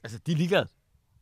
[0.03, 0.69] Altså, de er ligeglade.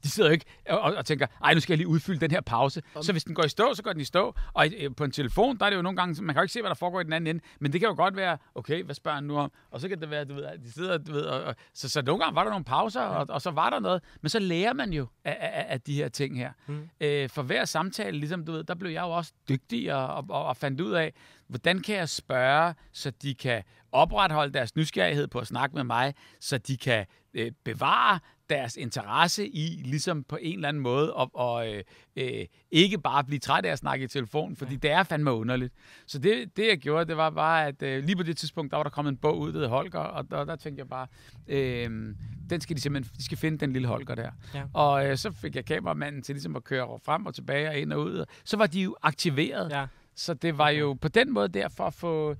[0.06, 2.40] De sidder jo ikke og, og, tænker, ej, nu skal jeg lige udfylde den her
[2.40, 2.82] pause.
[2.94, 4.34] Om- Så hvis den går i stå, så går den i stå.
[4.52, 6.52] Og i- på en telefon, der er det jo nogle gange, man kan jo ikke
[6.52, 7.44] se, hvad der foregår i den anden ende.
[7.60, 9.52] Men det kan jo godt være, okay, hvad spørger han nu om?
[9.70, 11.88] Og så kan det være, du ved, at de sidder, du ved, og, og, så,
[11.88, 14.02] så nogle gange var der nogle pauser, og, og så var der noget.
[14.22, 16.52] Men så lærer man jo af, af, af de her ting her.
[16.66, 16.88] Mm.
[17.00, 20.24] Øh, for hver samtale, ligesom du ved, der blev jeg jo også dygtig og, og,
[20.28, 21.12] og, og fandt ud af,
[21.48, 26.14] hvordan kan jeg spørge, så de kan opretholde deres nysgerrighed på at snakke med mig,
[26.40, 28.18] så de kan øh, bevare
[28.50, 31.82] deres interesse i, ligesom på en eller anden måde, og, og øh,
[32.16, 34.78] øh, ikke bare blive træt af at snakke i telefon, fordi ja.
[34.78, 35.74] det er fandme underligt.
[36.06, 38.76] Så det, det jeg gjorde, det var bare, at øh, lige på det tidspunkt, der
[38.76, 41.06] var der kommet en bog ud, der hed Holger, og der, der tænkte jeg bare,
[41.48, 42.14] øh,
[42.50, 44.30] den skal de simpelthen, de skal finde den lille Holger der.
[44.54, 44.62] Ja.
[44.72, 47.92] Og øh, så fik jeg kameramanden til ligesom at køre frem og tilbage og ind
[47.92, 48.24] og ud.
[48.44, 49.70] Så var de jo aktiveret.
[49.70, 49.86] Ja.
[50.18, 52.36] Så det var jo på den måde derfor at få...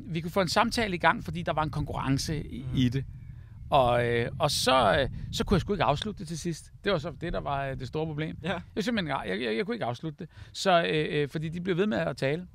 [0.00, 2.76] Vi kunne få en samtale i gang, fordi der var en konkurrence i, Mhm.
[2.76, 3.04] i det.
[3.70, 6.72] Og, øh, og så, øh, så kunne jeg sgu ikke afslutte det til sidst.
[6.84, 8.36] Det var så det, der var øh, det store problem.
[8.42, 8.60] Ja.
[8.76, 10.28] Jeg, simpelthen, jeg, jeg, jeg kunne ikke afslutte det.
[10.52, 12.46] Så, øh, øh, fordi de blev ved med at tale.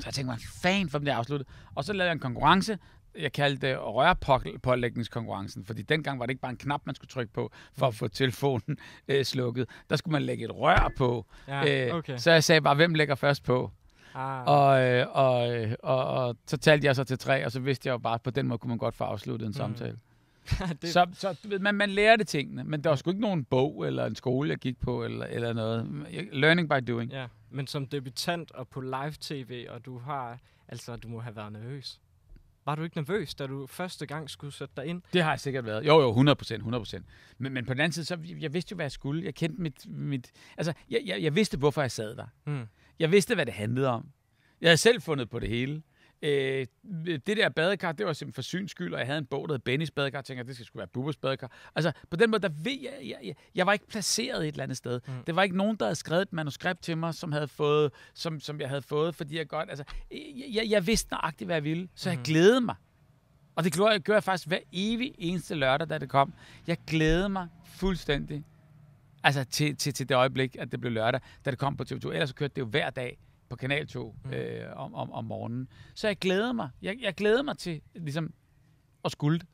[0.00, 1.48] Så jeg tænkte mig, fan for dem det afsluttet.
[1.74, 2.78] Og så lavede jeg en konkurrence.
[3.18, 7.32] Jeg kaldte det rørpålægningskonkurrencen, fordi dengang var det ikke bare en knap, man skulle trykke
[7.32, 8.78] på, for at få telefonen
[9.08, 9.68] øh, slukket.
[9.90, 11.26] Der skulle man lægge et rør på.
[11.48, 12.16] Ja, Øh, okay.
[12.16, 13.70] Så jeg sagde bare, hvem lægger først på?
[14.14, 17.60] Ah, Og, øh, og, øh, og, og så talte jeg så til tre, og så
[17.60, 19.52] vidste jeg jo bare, at på den måde kunne man godt få afsluttet en Mm.
[19.54, 19.98] samtale.
[20.82, 23.44] Det, Så, så du ved, man, man lærte tingene, men der var sgu ikke nogen
[23.44, 26.06] bog eller en skole, jeg gik på, eller, eller noget.
[26.32, 27.12] Learning by doing.
[27.12, 31.52] ja, men som debutant og på live-tv, og du har, altså du må have været
[31.52, 32.00] nervøs.
[32.64, 35.02] Var du ikke nervøs, da du første gang skulle sætte dig ind?
[35.12, 35.86] Det har jeg sikkert været.
[35.86, 37.06] Jo, jo, 100 procent, 100 procent.
[37.38, 39.24] Men, men på den anden side, så jeg vidste jo, hvad jeg skulle.
[39.24, 39.86] Jeg kendte mit...
[39.86, 42.26] mit altså, jeg, jeg, jeg vidste, hvorfor jeg sad der.
[42.46, 42.66] Mm.
[42.98, 44.08] Jeg vidste, hvad det handlede om.
[44.60, 45.82] Jeg havde selv fundet på det hele.
[46.22, 46.66] Øh,
[47.04, 49.54] det der badekar, det var simpelthen for syns skyld, og jeg havde en bog, der
[49.54, 50.18] hed Bennys badekar.
[50.18, 51.52] Jeg tænkte, det skal sgu være Bubbers badekar.
[51.74, 54.62] Altså, på den måde, der ved jeg, jeg, jeg, jeg var ikke placeret et eller
[54.62, 55.00] andet sted.
[55.06, 55.12] Mm.
[55.12, 55.24] Mm.
[55.24, 58.40] Det var ikke nogen, der havde skrevet et manuskript til mig, som, havde fået, som,
[58.40, 59.68] som jeg havde fået, fordi jeg godt...
[59.70, 62.24] Altså, jeg, jeg, jeg vidste nøjagtigt, hvad jeg ville, så jeg Mhm.
[62.24, 62.74] glædede mig.
[63.56, 66.32] Og det gjorde jeg, gjorde jeg faktisk hver evig eneste lørdag, da det kom.
[66.66, 68.44] Jeg glædede mig fuldstændig
[69.22, 72.08] altså til, til, til det øjeblik, at det blev lørdag, da det kom på TV2.
[72.12, 73.18] Ellers så kørte det jo hver dag
[73.50, 74.30] på Kanal 2 Mm.
[74.32, 75.68] øh, om, om, om morgenen.
[75.94, 76.70] Så jeg glæder mig.
[76.82, 78.32] Jeg, jeg glæder mig til ligesom
[79.04, 79.46] at skulle det.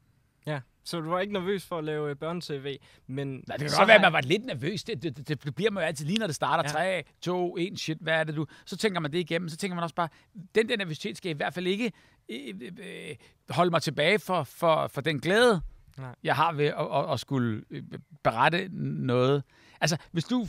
[0.47, 2.77] Ja, så du var ikke nervøs for at lave øh, børne-tv,
[3.07, 3.29] men...
[3.29, 4.85] Nej, det kan så godt være, at man var lidt nervøs.
[4.85, 6.81] Det, det, det, det bliver man jo altid lige, når det starter.
[6.81, 7.01] Ja.
[7.03, 8.47] 3, 2, 1, shit, hvad er det du?
[8.67, 9.49] Så tænker man det igennem.
[9.49, 10.09] Så tænker man også bare,
[10.55, 11.93] den der nervøsitet skal i hvert fald ikke
[12.29, 13.17] øh, øh,
[13.51, 15.61] holde mig tilbage for, for, for den glæde,
[15.99, 16.15] Nej.
[16.25, 17.83] jeg har ved at, at, at skulle øh,
[18.25, 19.43] berette noget.
[19.81, 20.47] Altså, hvis du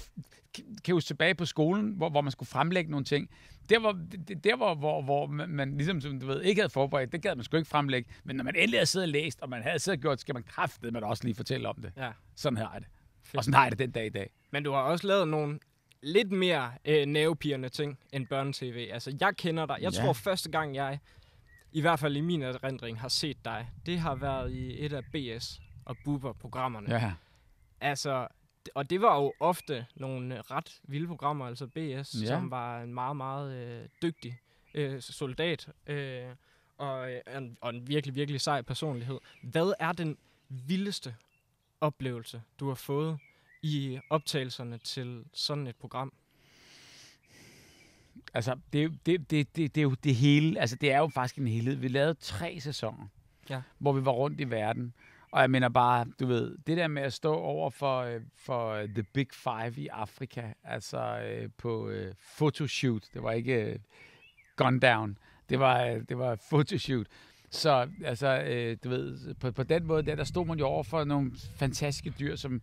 [0.83, 3.29] kan huske tilbage på skolen, hvor, hvor man skulle fremlægge nogle ting,
[3.69, 3.91] der hvor,
[4.43, 7.43] der hvor, hvor, hvor man, ligesom, som du ved, ikke havde forberedt, det gad man
[7.43, 8.09] sgu ikke fremlægge.
[8.23, 10.33] Men når man endelig havde siddet og læst, og man havde siddet og gjort, skal
[10.35, 11.91] man kraftedeme man også lige fortælle om det.
[11.97, 12.89] Ja, Sådan har jeg det.
[13.23, 13.37] fedt.
[13.37, 14.29] Og sådan har jeg det den dag i dag.
[14.51, 15.59] Men du har også lavet nogle
[16.03, 18.87] lidt mere øh, nervepirrende ting end børne-tv.
[18.91, 19.77] Altså, jeg kender dig.
[19.81, 19.99] Jeg Ja.
[20.01, 20.99] tror, første gang jeg,
[21.75, 25.03] i hvert fald i min erindring, har set dig, det har været i et af
[25.05, 26.91] BS og Bubber-programmerne.
[26.91, 27.13] Ja.
[27.81, 28.27] Altså,
[28.75, 32.27] og det var jo ofte nogle øh, ret vilde programmer, altså BS, ja.
[32.27, 34.39] som var en meget, meget øh, dygtig
[34.73, 36.25] øh, soldat, øh,
[36.77, 39.19] og, øh, en, og en virkelig, virkelig sej personlighed.
[39.43, 40.17] Hvad er den
[40.49, 41.15] vildeste
[41.81, 43.19] oplevelse, du har fået
[43.61, 46.13] i optagelserne til sådan et program?
[48.35, 50.59] Altså, det, det, det, det, det er jo det hele.
[50.59, 51.75] Altså, det er jo faktisk en helhed.
[51.75, 53.07] Vi lavede tre sæsoner,
[53.49, 53.61] Ja.
[53.77, 54.93] hvor vi var rundt i verden.
[55.31, 58.69] Og jeg mener bare, du ved, det der med at stå over for, øh, for
[58.71, 63.79] øh, The Big Five i Afrika, altså øh, på øh, photoshoot, det var ikke øh,
[64.55, 65.17] gun down,
[65.49, 67.07] det var, øh, det var photoshoot.
[67.49, 70.83] Så altså, øh, du ved, på, på den måde, der, der stod man jo over
[70.83, 72.61] for nogle fantastiske dyr, som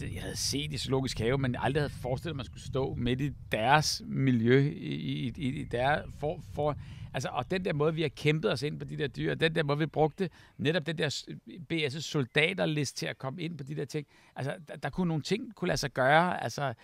[0.00, 3.20] jeg havde set i Zoologisk Have, men aldrig havde forestillet, at man skulle stå midt
[3.20, 6.76] i deres miljø, i, i, i, deres der for, for,
[7.14, 9.54] altså, og den der måde, vi har kæmpet os ind på de der dyr, den
[9.54, 11.24] der måde, vi brugte netop den der
[11.72, 15.22] BS' soldaterlist til at komme ind på de der ting, altså, der, der kunne nogle
[15.22, 16.74] ting kunne lade sig gøre, altså,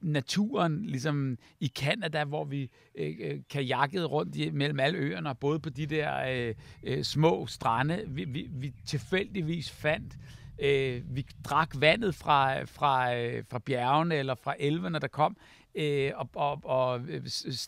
[0.00, 5.38] naturen, ligesom i Kanada, hvor vi øh, øh kajakkede rundt i, mellem alle øerne, og
[5.38, 10.16] både på de der øh, øh, små strande, vi, vi, vi tilfældigvis fandt
[10.58, 15.36] Øh, vi drak vandet fra, fra, øh, fra bjergene eller fra elvene, der kom,
[15.76, 17.22] øh, og, og, og øh,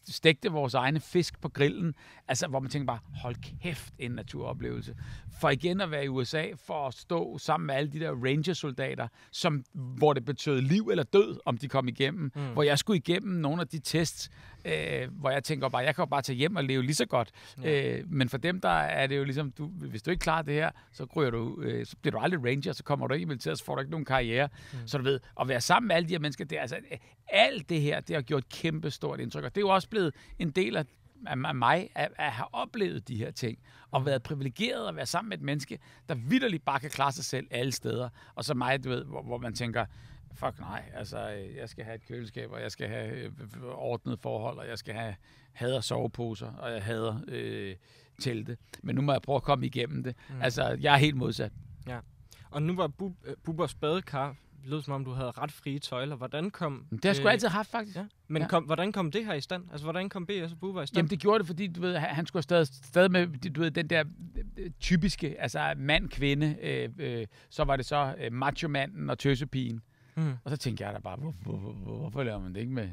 [0.08, 1.94] stegte vores egne fisk på grillen.
[2.28, 4.94] Altså, hvor man tænker bare, hold kæft, en naturoplevelse.
[5.40, 9.08] For igen at være i USA, for at stå sammen med alle de der ranger-soldater,
[9.30, 12.32] som, hvor det betød liv eller død, om de kom igennem.
[12.34, 12.42] Mm.
[12.52, 14.30] Hvor jeg skulle igennem nogle af de tests,
[14.64, 17.06] øh, hvor jeg tænker bare, jeg kan jo bare tage hjem og leve lige så
[17.06, 17.30] godt.
[17.62, 17.98] Ja.
[17.98, 20.54] Øh, men for dem, der er det jo ligesom, du, hvis du ikke klarer det
[20.54, 23.26] her, så, ryger du, øh, så bliver du aldrig ranger, så kommer du ikke i
[23.26, 24.48] militæret, så får du ikke nogen karriere.
[24.72, 24.78] Mm.
[24.86, 26.76] Så du ved, at være sammen med alle de her mennesker, det er altså,
[27.28, 29.44] alt det her, det har gjort kæmpe stort indtryk.
[29.44, 30.84] Og det er jo også blevet en del af
[31.26, 33.58] af mig at, at have oplevet de her ting,
[33.90, 37.24] og været privilegeret at være sammen med et menneske, der vidderligt bare kan klare sig
[37.24, 38.08] selv alle steder.
[38.34, 39.84] Og så mig, du ved, hvor, hvor man tænker,
[40.32, 41.18] fuck nej, altså,
[41.56, 43.32] jeg skal have et køleskab, og jeg skal have øh,
[43.64, 45.14] ordnet forhold, og jeg skal have
[45.52, 47.76] hader soveposer, og jeg hader øh,
[48.20, 48.56] telte.
[48.82, 50.16] Men nu må jeg prøve at komme igennem det.
[50.28, 50.42] Mm.
[50.42, 51.52] Altså, jeg er helt modsat.
[51.86, 51.98] Ja.
[52.50, 56.16] Og nu var Bub, uh, Bubbers badekar lød som om, du havde ret frie tøjler.
[56.16, 56.86] Hvordan kom...
[56.90, 57.96] Det har jeg sgu øh, altid haft, faktisk.
[57.96, 58.04] Ja.
[58.28, 58.48] Men ja.
[58.48, 59.64] Kom, hvordan kom det her i stand?
[59.70, 60.96] Altså, hvordan kom BS og Bubber i stand?
[60.96, 63.90] Jamen, det gjorde det, fordi du ved, han skulle stadig, stadig med du ved, den
[63.90, 64.04] der
[64.56, 66.56] øh, typiske, altså mand-kvinde.
[66.62, 69.80] Øh, øh, så var det så øh, macho-manden og tøsepigen.
[70.16, 70.32] Mm.
[70.44, 72.72] Og så tænkte jeg da bare, hvor, hvor, hvor, hvor, hvorfor laver man det ikke
[72.72, 72.88] med...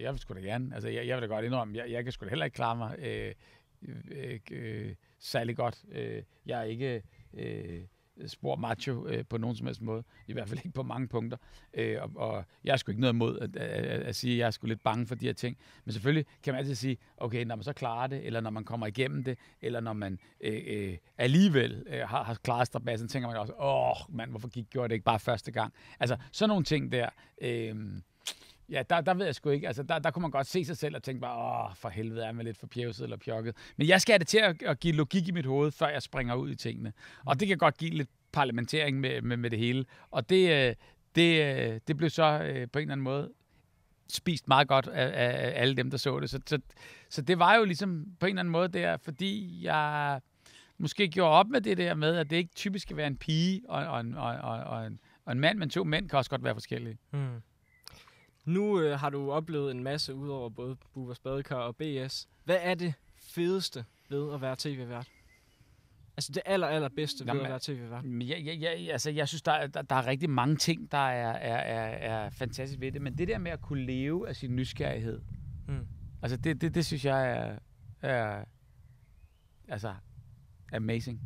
[0.00, 0.74] Jeg vil sgu da gerne.
[0.74, 2.76] Altså, jeg, jeg vil da godt indrømme, jeg, jeg kan sgu da heller ikke klare
[2.76, 3.34] mig øh,
[4.10, 5.84] øh, øh, særlig godt.
[5.92, 7.02] Øh, jeg er ikke...
[7.34, 7.80] Øh,
[8.20, 10.04] Øh, spor macho øh, på nogen som helst måde.
[10.26, 11.38] I hvert fald ikke på mange punkter.
[11.74, 14.38] Øh, og, og jeg er sgu ikke noget imod at, at, at, at sige, at
[14.38, 15.56] jeg er sgu lidt bange for de her ting.
[15.84, 18.64] Men selvfølgelig kan man altid sige, okay, når man så klarer det, eller når man
[18.64, 23.28] kommer igennem det, eller når man øh, øh, alligevel øh, har, har klaret strabassen, tænker
[23.28, 25.74] man også, åh, mand, hvorfor gik, gjorde det ikke bare første gang?
[26.00, 27.08] Altså, sådan nogle ting der...
[27.42, 27.74] Øh,
[28.70, 29.66] Ja, der, der ved jeg sgu ikke.
[29.66, 32.24] Altså, der, der kunne man godt se sig selv og tænke bare, åh, for helvede,
[32.24, 33.56] er man lidt for pjævset eller pjokket.
[33.76, 36.02] Men jeg skal have det til at, at give logik i mit hoved, før jeg
[36.02, 36.92] springer ud i tingene.
[37.26, 39.84] Og det kan godt give lidt parlamentering med, med, med det hele.
[40.10, 40.74] Og det, øh,
[41.14, 43.32] det, øh, det blev så øh, på en eller anden måde
[44.08, 46.30] spist meget godt af, af alle dem, der så det.
[46.30, 46.58] Så, så,
[47.08, 50.20] så det var jo ligesom på en eller anden måde der, fordi jeg
[50.78, 53.62] måske gjorde op med det der med, at det ikke typisk skal være en pige
[53.68, 56.44] og, og, og, og, og, en, og en mand, men to mænd kan også godt
[56.44, 56.98] være forskellige.
[57.10, 57.42] Hmm.
[58.44, 62.28] Nu øh, har du oplevet en masse ud over både Bubers Badekar og BS.
[62.44, 65.08] Hvad er det fedeste ved at være tv-vært?
[66.16, 68.04] Altså det aller, aller bedste ved at være tv-vært?
[68.04, 71.32] Ja, ja, ja, altså, jeg synes, der, der, der er rigtig mange ting, der er,
[71.32, 73.02] er, er, er fantastisk ved det.
[73.02, 75.20] Men det der med at kunne leve af sin nysgerrighed,
[75.68, 75.86] mm.
[76.22, 77.58] altså det, det, det synes jeg er,
[78.02, 78.44] er
[79.68, 79.94] altså
[80.72, 81.20] amazing.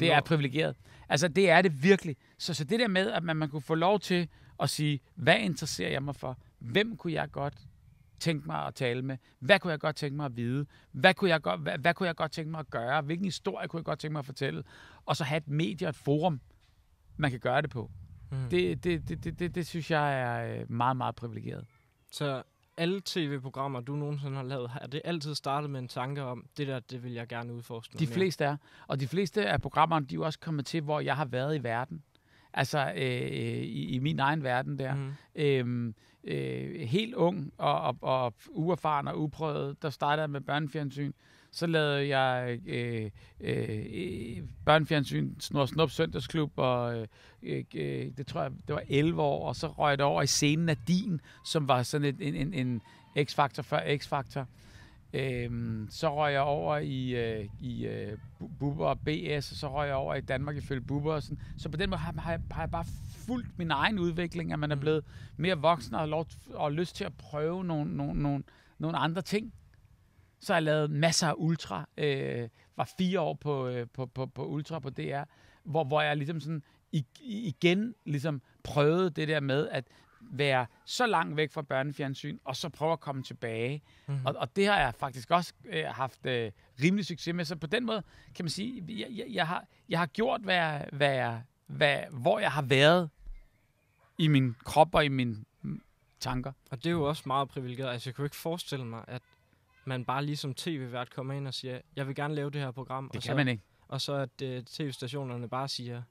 [0.00, 0.76] det er privilegeret.
[1.08, 2.16] Altså det er det virkelig.
[2.38, 4.28] Så, så det der med, at man, man kunne få lov til
[4.60, 6.38] at sige, hvad interesserer jeg mig for?
[6.58, 7.54] Hvem kunne jeg godt
[8.20, 9.16] tænke mig at tale med?
[9.38, 10.66] Hvad kunne jeg godt tænke mig at vide?
[10.92, 13.02] Hvad kunne jeg godt, hvad, hvad kunne jeg godt tænke mig at gøre?
[13.02, 14.64] Hvilken historie kunne jeg godt tænke mig at fortælle?
[15.06, 16.40] Og så have et medie og et forum,
[17.16, 17.90] man kan gøre det på.
[18.30, 18.48] Mm.
[18.50, 21.64] Det, det, det, det, det, det synes jeg er øh, meget, meget privilegeret.
[22.12, 22.42] Så
[22.76, 26.66] alle tv-programmer, du nogensinde har lavet, har det altid startet med en tanke om, det
[26.66, 28.56] der, det vil jeg gerne udforske De fleste er.
[28.86, 31.56] Og de fleste af programmerne, de er jo også kommet til, hvor jeg har været
[31.56, 32.02] i verden.
[32.56, 34.94] Altså øh, i, i min egen verden der.
[34.94, 35.12] Mm.
[35.34, 41.12] Øhm, øh, helt ung og, og, og uerfaren og uprøvet, der startede jeg med børnefjernsyn.
[41.52, 46.98] Så lavede jeg øh, øh, børnefjernsyn, Snor Snup Søndagsklub, og
[47.42, 50.26] øh, øh, det tror jeg, det var 11 år, og så røg det over i
[50.26, 52.80] scenen af din, som var sådan en, en, en
[53.24, 54.46] X-faktor før X-faktor.
[55.16, 58.18] Øhm, så røg jeg over i, øh, i øh,
[58.58, 61.14] Bubber og BS, og så røg jeg over i Danmark ifølge Bubber.
[61.14, 61.38] Og sådan.
[61.56, 62.84] Så på den måde har, har, jeg, har jeg bare
[63.26, 64.80] fulgt min egen udvikling, at man er mm.
[64.80, 65.04] blevet
[65.36, 68.44] mere voksen og har lov, og lyst til at prøve nogle, nogle, nogle,
[68.78, 69.52] nogle andre ting.
[70.40, 71.88] Så har jeg lavet masser af ultra.
[71.96, 75.22] Øh, var fire år på, øh, på, på, på ultra på DR,
[75.64, 76.62] hvor, hvor jeg ligesom sådan
[77.20, 79.84] igen ligesom prøvede det der med, at
[80.30, 83.82] være så langt væk fra børnefjernsyn, og så prøve at komme tilbage.
[84.06, 84.26] Mm-hmm.
[84.26, 87.44] Og, og det har jeg faktisk også øh, haft øh, rimelig succes med.
[87.44, 88.02] Så på den måde
[88.34, 92.52] kan man sige, jeg, jeg, jeg, har, jeg har gjort, hvad, hvad, hvad, hvor jeg
[92.52, 93.10] har været
[94.18, 95.44] i min krop og i mine
[96.20, 96.52] tanker.
[96.70, 97.92] Og det er jo også meget privilegeret.
[97.92, 99.22] Altså, jeg kan jo ikke forestille mig, at
[99.84, 103.04] man bare ligesom tv-vært kommer ind og siger, jeg vil gerne lave det her program.
[103.04, 103.62] Det og kan så, man ikke.
[103.88, 106.02] Og så at uh, tv-stationerne bare siger,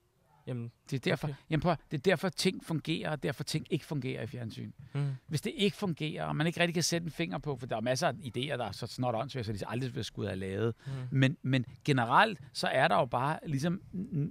[0.47, 1.35] Jamen, Det er derfor, Okay.
[1.49, 4.71] jamen prøv, det er derfor ting fungerer, og derfor ting ikke fungerer i fjernsyn.
[4.93, 5.11] mm.
[5.27, 7.75] Hvis det ikke fungerer, og man ikke rigtig kan sætte en finger på, for der
[7.77, 10.39] er masser af idéer, der er så snart åndssvage, så de aldrig vil skulle have
[10.39, 10.75] lavet.
[10.85, 10.91] Mm.
[11.17, 13.81] Men, men generelt, så er der jo bare ligesom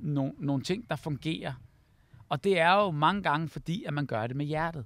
[0.03, 1.53] nogle nogle ting, der fungerer.
[2.29, 4.85] Og det er jo mange gange, fordi at man gør det med hjertet.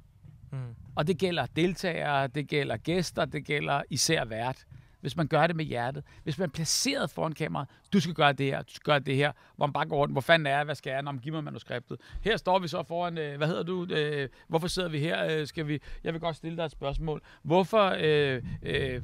[0.52, 0.58] Mm.
[0.94, 4.66] Og det gælder deltagere, det gælder gæster, det gælder især vært.
[5.00, 6.04] Hvis man gør det med hjertet.
[6.24, 9.16] Hvis man er placeret foran kameraet, du skal gøre det her, du skal gøre det
[9.16, 11.20] her, hvor man bare går rundt, hvor fanden er jeg, hvad skal jeg, Nå, men
[11.20, 12.00] giv mig manuskriptet.
[12.22, 15.46] Her står vi så foran, øh, hvad hedder du, øh, hvorfor sidder vi her, øh,
[15.46, 17.22] skal vi, jeg vil godt stille dig et spørgsmål.
[17.42, 19.02] Hvorfor, øh, øh,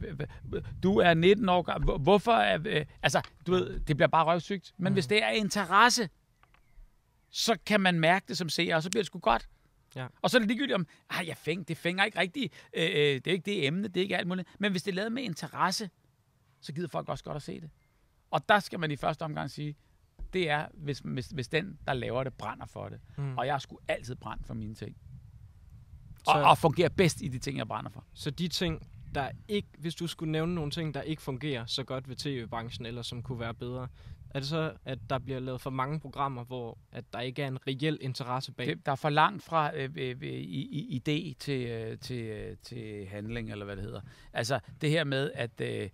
[0.83, 4.25] du er 19 år gammel, Hvor- hvorfor, er, øh, altså, du ved, det bliver bare
[4.25, 4.73] røvsygt.
[4.79, 4.95] Men Mm.
[4.95, 6.09] hvis det er interesse,
[7.31, 9.49] så kan man mærke det som seer, og så bliver det sgu godt.
[9.97, 10.07] Ja.
[10.23, 12.91] Og så er det ligegyldigt om, ah, jeg fæng, det fænger ikke rigtigt, øh, øh,
[12.97, 14.49] det er ikke det emne, det er ikke alt muligt.
[14.59, 15.91] Men hvis det er lavet med interesse,
[16.61, 17.71] så gider folk også godt at se det.
[18.31, 19.77] Og der skal man i første omgang sige,
[20.33, 23.01] det er, hvis, hvis, hvis den, der laver det, brænder for det.
[23.19, 23.39] Mm.
[23.39, 24.97] Og jeg sgu altid brændt for mine ting.
[26.25, 28.05] Så- Og, og fungerer bedst i de ting, jeg brænder for.
[28.15, 31.85] Så de ting, der ikke, hvis du skulle nævne nogle ting, der ikke fungerer så
[31.85, 33.89] godt ved tv-branchen, eller som kunne være bedre,
[34.35, 37.49] er det så, at der bliver lavet for mange programmer, hvor at der ikke er
[37.49, 38.67] en reel interesse bag?
[38.67, 42.23] Det, der er for langt fra øh, øh, øh i, i, idé til, øh, til,
[42.25, 44.01] øh, til handling, eller hvad det hedder.
[44.33, 45.91] Altså det her med, at øh,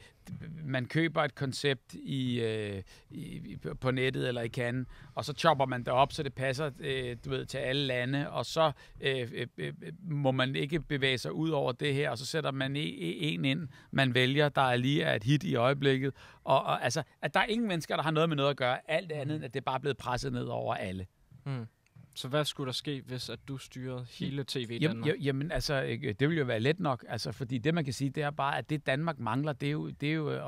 [0.64, 5.66] man køber et koncept i, øh, i, på nettet eller i kan, og så chopper
[5.66, 9.32] man det op, så det passer øh, du ved, til alle lande, og så øh,
[9.34, 12.50] øh, øh, øh må man ikke bevæge sig ud over det her, og så sætter
[12.50, 16.14] man e, e, en ind, man vælger, der er lige er et hit i øjeblikket.
[16.44, 18.90] Og, og altså, at der er ingen mennesker, der har noget med noget at gøre,
[18.90, 21.06] alt andet, end at det er bare blevet presset ned over alle.
[21.46, 21.66] Mm.
[22.14, 25.16] Så hvad skulle der ske, hvis at du styrede hele tv i Jamen, Danmark?
[25.24, 25.82] jamen, altså,
[26.20, 28.58] det vil jo være let nok, altså, fordi det, man kan sige, det er bare,
[28.58, 30.42] at det Danmark mangler, det er jo, det er jo øh,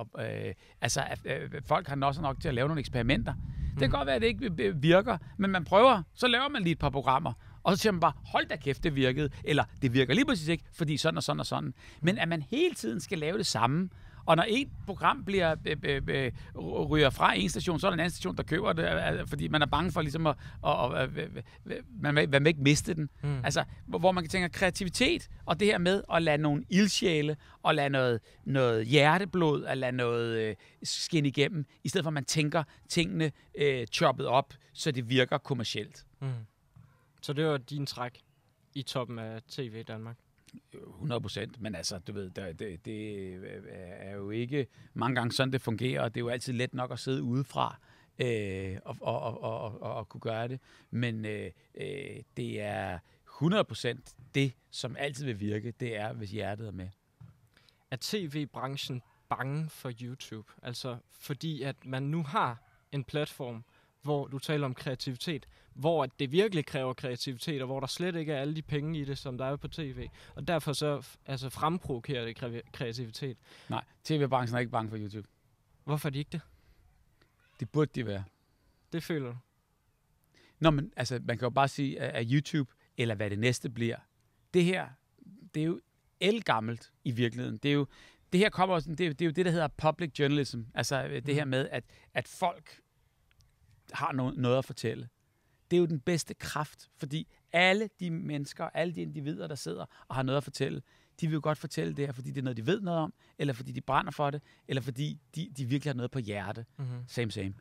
[0.48, 3.34] øh, altså, øh, folk har også nok til at lave nogle eksperimenter.
[3.34, 3.90] Det kan Mhm.
[3.90, 6.78] godt være, at det ikke øh, virker, men man prøver, så laver man lige et
[6.78, 10.14] par programmer, og så siger man bare, hold da kæft, det virkede, eller det virker
[10.14, 11.74] lige præcis ikke, fordi sådan og sådan og sådan.
[12.00, 13.88] Men at man hele tiden skal lave det samme,
[14.24, 16.32] og når et program bliver øh, øh, øh,
[16.62, 19.62] ryger fra en station, så er der en anden station, der køber det, fordi man
[19.62, 21.30] er bange for ligesom at, at, at, at,
[21.70, 23.08] at man, man vil ikke miste den.
[23.22, 23.44] Mm.
[23.44, 27.36] Altså, hvor hvor man kan tænke kreativitet, og det her med at lade nogle ildsjæle,
[27.62, 32.14] og lade noget, noget hjerteblod, at lade noget øh, skinne igennem, i stedet for at
[32.14, 36.06] man tænker tingene øh, choppet op, så det virker kommercielt.
[36.20, 36.28] Mm.
[37.22, 38.18] Så det var din træk
[38.74, 40.16] i toppen af tv i Danmark?
[40.74, 43.34] 100 procent, men altså, du ved, det, det, det
[43.98, 46.92] er jo ikke mange gange sådan, det fungerer, og det er jo altid let nok
[46.92, 47.78] at sidde udefra
[48.18, 50.60] øh, og, og, og, og, og, og kunne gøre det,
[50.90, 56.30] men øh, øh, det er 100 procent det, som altid vil virke, det er, hvis
[56.30, 56.88] hjertet er med.
[57.90, 60.52] Er tv-branchen bange for YouTube?
[60.62, 62.62] Altså fordi at man nu har
[62.92, 63.64] en platform,
[64.02, 68.32] hvor du taler om kreativitet, hvor det virkelig kræver kreativitet, og hvor der slet ikke
[68.32, 70.08] er alle de penge i det, som der er på tv.
[70.34, 73.36] Og derfor så altså fremprovokerer det kre- kreativitet.
[73.68, 75.28] Nej, tv-branchen er ikke bange for YouTube.
[75.84, 76.40] Hvorfor er de ikke det?
[77.60, 78.24] Det burde de være.
[78.92, 79.36] Det føler du.
[80.60, 83.96] Nå, men altså, man kan jo bare sige, at YouTube, eller hvad det næste bliver,
[84.54, 84.88] det her,
[85.54, 85.80] det er jo
[86.20, 87.56] elgammelt i virkeligheden.
[87.58, 87.86] Det er jo,
[88.32, 90.60] det her kommer også, det er, jo- det er jo det, der hedder public journalism.
[90.74, 92.80] Altså øh, det her med, at, at folk
[93.92, 95.08] har no, noget at fortælle.
[95.72, 99.86] Det er jo den bedste kraft, fordi alle de mennesker, alle de individer, der sidder
[100.08, 100.82] og har noget at fortælle,
[101.20, 103.14] de vil jo godt fortælle det her, fordi det er noget, de ved noget om,
[103.38, 106.64] eller fordi de brænder for det, eller fordi de, de virkelig har noget på hjerte.
[106.78, 107.04] Mm-hmm.
[107.08, 107.54] Same, same.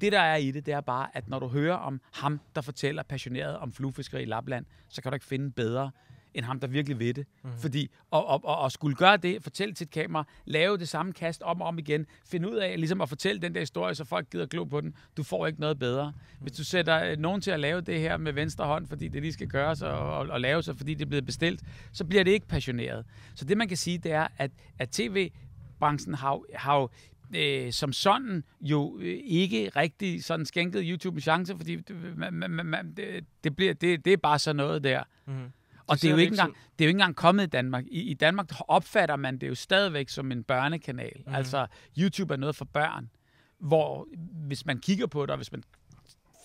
[0.00, 2.60] Det, der er i det, det er bare, at når du hører om ham, der
[2.60, 5.90] fortæller passioneret om fluefiskeri i Lapland, så kan du ikke finde bedre
[6.36, 7.26] end ham, der virkelig ved det.
[7.42, 7.52] Mhm.
[7.52, 7.58] Mm.
[7.58, 11.12] Fordi at, at, at, at skulle gøre det, fortælle til et kamera, lave det samme
[11.12, 14.04] kast om og om igen, finde ud af ligesom at fortælle den der historie, så
[14.04, 16.12] folk gider glo på den, du får ikke noget bedre.
[16.40, 19.22] Hvis du sætter øh, nogen til at lave det her med venstre hånd, fordi det
[19.22, 22.24] lige skal gøres og, og, og lave sig, fordi det er blevet bestilt, så bliver
[22.24, 23.06] det ikke passioneret.
[23.34, 26.88] Så det, man kan sige, det er, at, at tv-branchen har, har
[27.36, 32.34] øh, som sådan jo øh, ikke rigtig sådan skænket YouTube en chance, fordi det, man,
[32.34, 35.02] man, man, det, det, bliver, det, det er bare sådan noget der.
[35.26, 35.52] Mm-hmm.
[35.86, 37.84] Og det, er jo ikke engang, det er jo ikke engang kommet i Danmark.
[37.90, 41.22] I, I Danmark opfatter man det jo stadigvæk som en børnekanal.
[41.26, 41.34] Mm.
[41.34, 41.66] Altså,
[41.98, 43.10] YouTube er noget for børn.
[43.58, 44.08] Hvor,
[44.46, 45.62] hvis man kigger på det, og hvis man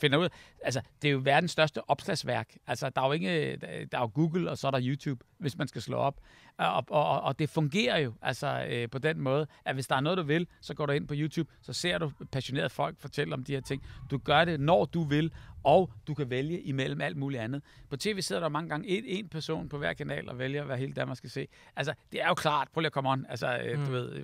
[0.01, 0.29] finder ud
[0.63, 2.55] altså, det er jo verdens største opslagsværk.
[2.67, 3.55] Altså, der er jo ikke,
[3.91, 6.19] der er jo Google, og så er der YouTube, hvis man skal slå op.
[6.57, 9.99] Og, og, og det fungerer jo altså, øh, på den måde, at hvis der er
[9.99, 13.33] noget, du vil, så går du ind på YouTube, så ser du passionerede folk fortælle
[13.33, 13.83] om de her ting.
[14.11, 15.33] Du gør det, når du vil,
[15.63, 17.61] og du kan vælge imellem alt muligt andet.
[17.89, 20.77] På tv sidder der mange gange en, en person på hver kanal og vælger, hvad
[20.77, 21.47] hele Danmark skal se.
[21.75, 22.67] Altså, det er jo klart.
[22.73, 23.25] Prøv lige at komme on.
[23.29, 23.85] Altså, øh, Mm.
[23.85, 24.21] du ved,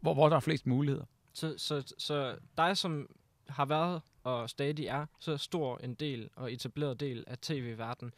[0.00, 1.04] hvor, hvor der er flest muligheder.
[1.32, 3.06] Så, så, så dig, som
[3.48, 8.12] har været og stadig er så stor en del og etableret del af tv-verdenen,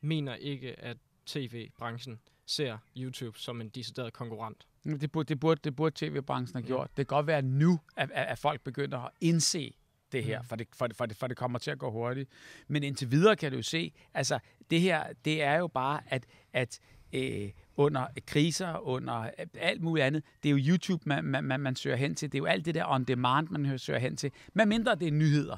[0.00, 4.66] mener ikke, at tv-branchen ser YouTube som en decideret konkurrent.
[4.84, 6.88] Det burde, det burde, det burde tv-branchen have gjort.
[6.96, 9.74] Det kan godt være nu, at, at, folk begynder at indse
[10.12, 10.46] det her, Mm.
[10.46, 12.30] for det, for, det, for, det, for det kommer til at gå hurtigt.
[12.68, 14.38] Men indtil videre kan du jo se, altså
[14.70, 16.80] det her, det er jo bare, at, at
[17.14, 21.60] øh, under kriser, under øh, alt muligt andet, det er jo YouTube, man, man, man,
[21.60, 22.32] man søger hen til.
[22.32, 24.30] Det er jo alt det der on demand, man søger hen til.
[24.54, 25.56] Men mindre det er nyheder.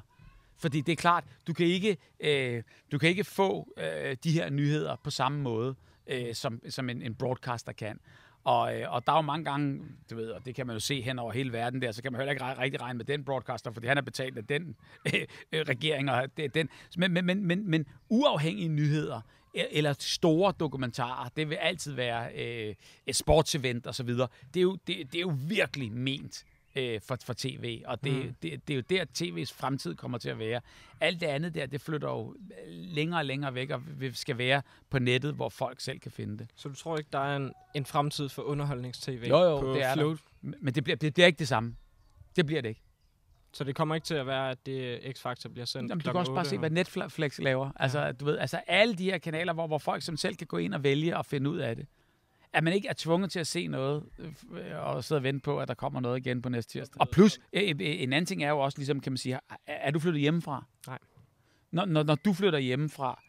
[0.58, 4.50] Fordi det er klart, du kan ikke, øh, du kan ikke få øh, de her
[4.50, 5.74] nyheder på samme måde,
[6.06, 8.00] øh, som, som en, en broadcaster kan.
[8.44, 10.80] Og, øh, og der er jo mange gange, du ved, og det kan man jo
[10.80, 13.24] se hen over hele verden der, så kan man heller ikke rigtig regne med den
[13.24, 14.76] broadcaster, fordi han er betalt af den
[15.52, 16.68] øh, regering, og det, den.
[16.96, 19.20] Men, men, men, men, men uafhængige nyheder,
[19.70, 22.74] eller store dokumentarer, det vil altid være øh,
[23.06, 24.28] et sportsevent og så videre.
[24.54, 26.44] Det er jo, det, det er jo virkelig ment
[26.76, 28.34] øh, for, for tv, og det, Mm.
[28.42, 30.60] det, det er jo der, tv's fremtid kommer til at være.
[31.00, 32.36] Alt det andet der, det flytter jo
[32.68, 36.38] længere og længere væk, og vi- skal være på nettet, hvor folk selv kan finde
[36.38, 36.48] det.
[36.56, 39.82] Så du tror ikke, der er en, en fremtid for underholdnings-tv Jo, jo, på det
[39.82, 39.94] er der.
[39.94, 40.16] Flow?
[40.42, 41.76] Men det bliver, det bliver ikke det samme.
[42.36, 42.80] Det bliver det ikke.
[43.56, 46.20] Så det kommer ikke til at være, at det X-Factor bliver sendt Jamen, du kan
[46.20, 47.70] også bare 8, se, hvad Netflix laver.
[47.76, 50.56] Altså, du ved, altså alle de her kanaler, hvor, hvor folk som selv kan gå
[50.56, 51.86] ind og vælge og finde ud af det.
[52.52, 54.32] At man ikke er tvunget til at se noget øh,
[54.76, 57.00] og sidde og vente på, at der kommer noget igen på næste tirsdag.
[57.00, 59.40] Og plus, øh, øh, en anden ting er jo også, ligesom kan man sige, er,
[59.66, 60.64] er du flyttet hjemmefra?
[60.86, 60.98] Nej.
[61.70, 63.22] Når, når, når du flytter hjemmefra,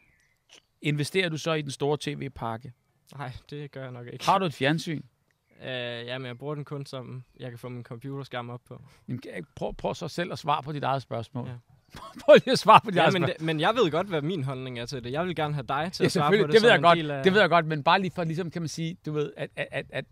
[0.82, 2.72] investerer du så i den store tv-pakke?
[3.16, 4.24] Nej, det gør jeg nok ikke.
[4.24, 5.02] Har du et fjernsyn?
[5.60, 5.64] Uh,
[6.06, 8.82] ja, men jeg bruger den kun som, jeg kan få min computerskærm op på.
[9.08, 11.48] Jamen, kan- Prøv, prøv så selv at svare på dit eget spørgsmål.
[11.48, 11.54] Ja.
[12.24, 13.46] prøv lige at svare på dit Ja, eget men, spørgsmål.
[13.46, 15.12] men jeg ved godt, hvad min holdning er til det.
[15.12, 17.10] Jeg vil gerne have dig til Ja, at svare på det, Det ved jeg godt.
[17.10, 17.24] af...
[17.24, 19.50] Det ved jeg godt, men bare lige for ligesom kan man sige, du ved, at,
[19.56, 20.04] at, at, at,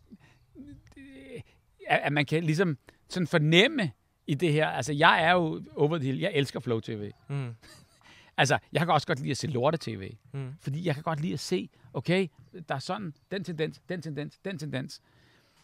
[1.88, 2.78] at, at man kan ligesom
[3.08, 3.90] sådan fornemme
[4.26, 4.68] i det her.
[4.68, 6.18] Altså, jeg er jo over the hill.
[6.18, 7.10] Jeg elsker Flow TV.
[7.28, 7.54] Mm,
[8.38, 10.12] Altså, jeg kan også godt lide at se lorte-tv.
[10.32, 10.54] mm.
[10.60, 12.28] Fordi jeg kan godt lide at se, okay,
[12.68, 15.00] der er sådan, den tendens, den tendens, den tendens.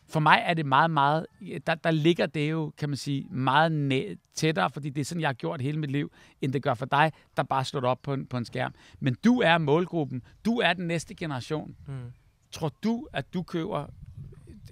[0.09, 1.27] For mig er det meget, meget,
[1.67, 5.21] der, der ligger det jo, kan man sige, meget næ- tættere, fordi det er sådan,
[5.21, 8.03] jeg har gjort hele mit liv, end det gør for dig, der bare slår op
[8.03, 8.75] på en, på en skærm.
[9.01, 10.23] Men du er målgruppen.
[10.45, 11.77] Du er den næste generation.
[11.87, 12.13] Mm.
[12.53, 13.87] Tror du, at du køber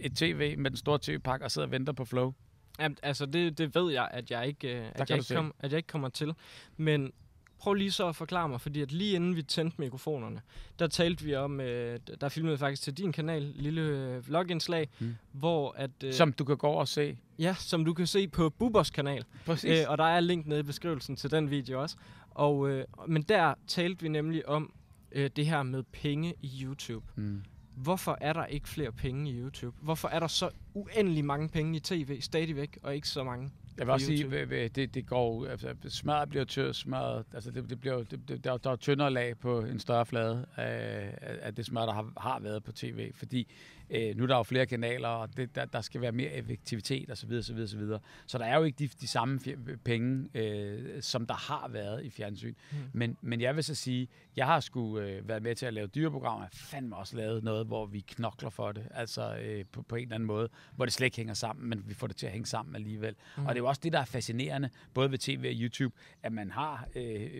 [0.00, 2.32] et tv med den store tv-pakke og sidder og venter på Flow?
[2.80, 5.70] Jamen, altså, det, det ved jeg, at jeg ikke, øh, at jeg ikke, kom, at
[5.72, 6.34] jeg ikke kommer til.
[6.76, 7.12] Men
[7.60, 10.40] prøv lige så at forklare mig, fordi at lige inden vi tændte mikrofonerne,
[10.78, 15.16] der talte vi om, øh, der filmede faktisk til din kanal, lille øh, vlogindslag, Mm.
[15.32, 15.90] hvor at...
[16.04, 17.18] Øh, Som du kan gå over og se.
[17.38, 19.24] Ja, som du kan se på Bubers kanal.
[19.46, 19.70] Præcis.
[19.80, 21.96] Øh, og der er link nede i beskrivelsen til den video også.
[22.30, 24.72] Og, øh, men der talte vi nemlig om
[25.12, 27.06] øh, det her med penge i YouTube.
[27.16, 27.42] Mm.
[27.76, 29.76] Hvorfor er der ikke flere penge i YouTube?
[29.82, 33.50] Hvorfor er der så uendelig mange penge i tv stadigvæk, og ikke så mange?
[33.80, 37.80] Jeg vil også sige, det, det går, altså, smadret bliver tør, smadret, altså det, det
[37.80, 41.38] bliver, det, det, der, er der er tyndere lag på en større flade af, af-
[41.42, 43.48] af det smør, der har, har været på tv, fordi
[43.90, 47.10] øh, nu er der jo flere kanaler, og det, der, der skal være mere effektivitet
[47.10, 47.32] osv.
[47.32, 47.80] osv., osv.
[48.26, 49.40] Så der er jo ikke de, de samme
[49.84, 52.54] penge, øh, som der har været i fjernsyn.
[52.70, 52.80] Hmm.
[52.92, 55.86] Men, men jeg vil så sige, jeg har sgu øh, været med til at lave
[55.86, 56.44] dyreprogrammer.
[56.44, 58.88] Jeg fandme også lavet noget, hvor vi knokler for det.
[58.90, 61.84] Altså øh, på, på en eller anden måde, hvor det slet ikke hænger sammen, men
[61.86, 63.14] vi får det til at hænge sammen alligevel.
[63.36, 63.46] Mm.
[63.46, 66.32] Og det er jo også det, der er fascinerende, både ved tv og YouTube, at
[66.32, 67.30] man har øh,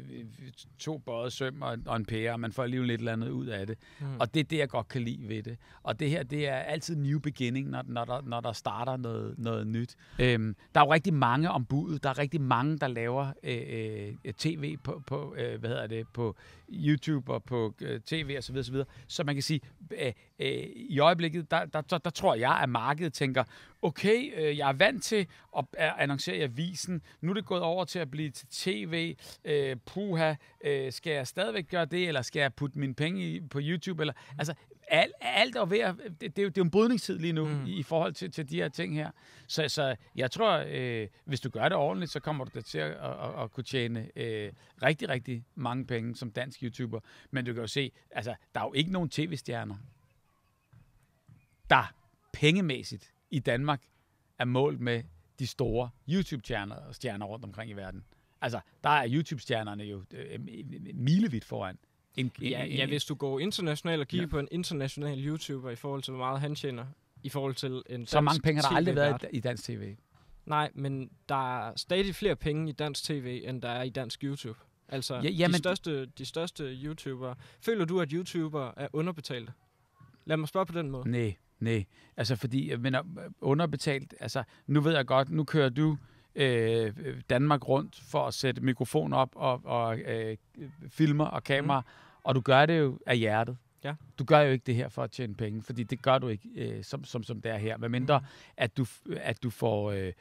[0.78, 3.46] to bøjet søm og, og en pære, og man får alligevel et eller andet ud
[3.46, 3.78] af det.
[4.00, 4.20] Mm.
[4.20, 5.58] Og det er det, jeg godt kan lide ved det.
[5.82, 9.34] Og det her, det er altid new beginning, når, når, der, når der starter noget,
[9.38, 9.96] noget nyt.
[10.18, 12.02] Øhm, der er jo rigtig mange om budet.
[12.02, 16.08] Der er rigtig mange, der laver øh, øh, tv på, på øh, hvad hedder det,
[16.08, 16.36] på
[16.68, 18.42] YouTube og på øh, tv osv.
[18.42, 18.86] Så, videre, så, videre.
[19.08, 19.60] så man kan sige,
[20.00, 23.44] øh, øh, i øjeblikket, der, der, der, der tror jeg, at markedet tænker,
[23.82, 25.26] okay, øh, jeg er vant til
[25.56, 29.76] at annoncere i avisen, nu er det gået over til at blive til tv, øh,
[29.86, 33.58] puha, øh, skal jeg stadigvæk gøre det, eller skal jeg putte mine penge i, på
[33.62, 34.54] YouTube, eller, altså,
[34.88, 37.32] alt, alt er ved at, det, det, er jo, det er jo en brydningstid lige
[37.32, 37.50] nu, Mm.
[37.50, 37.66] mm.
[37.66, 39.10] i, i forhold til, til de her ting her.
[39.46, 42.78] Så, så jeg tror, øh, hvis du gør det ordentligt, så kommer du da til
[42.78, 44.52] at, at, at, at kunne tjene øh,
[44.82, 47.00] rigtig, rigtig mange penge som dansk YouTuber.
[47.30, 49.76] Men du kan jo se, altså, der er jo ikke nogen tv-stjerner,
[51.70, 51.94] der
[52.32, 53.82] pengemæssigt i Danmark
[54.38, 55.02] er målt med
[55.38, 58.04] de store YouTube-stjerner stjerner rundt omkring i verden.
[58.40, 60.40] Altså, der er YouTube-stjernerne jo øh,
[60.94, 61.78] milevidt foran.
[62.16, 64.30] En, Ja, en- ja, hvis du går internationalt og kigger Ja.
[64.30, 66.86] på en international YouTuber i forhold til, hvor meget han tjener,
[67.22, 69.96] i forhold til en så mange penge har der aldrig været i, dansk tv.
[70.46, 74.24] Nej, men der er stadig flere penge i dansk tv, end der er i dansk
[74.24, 74.58] YouTube.
[74.88, 77.34] Altså, ja, jamen- de, største, de største YouTubere.
[77.60, 79.52] Føler du, at YouTubere er underbetalte?
[80.24, 81.10] Lad mig spørge på den måde.
[81.10, 81.84] Nej, nej.
[82.16, 83.02] Altså fordi, jeg mener,
[83.40, 85.96] underbetalt, altså nu ved jeg godt, nu kører du
[86.34, 86.92] øh,
[87.30, 90.36] Danmark rundt for at sætte mikrofon op og, og øh,
[90.88, 91.86] filmer og kamera, mm.
[92.24, 93.56] og du gør det jo af hjertet.
[93.84, 93.94] Ja.
[94.18, 96.48] Du gør jo ikke det her for at tjene penge, fordi det gør du ikke,
[96.54, 97.76] øh, som, som, som det er her.
[97.76, 98.26] Medmindre, mm.
[98.56, 100.12] at, du, at du får øh,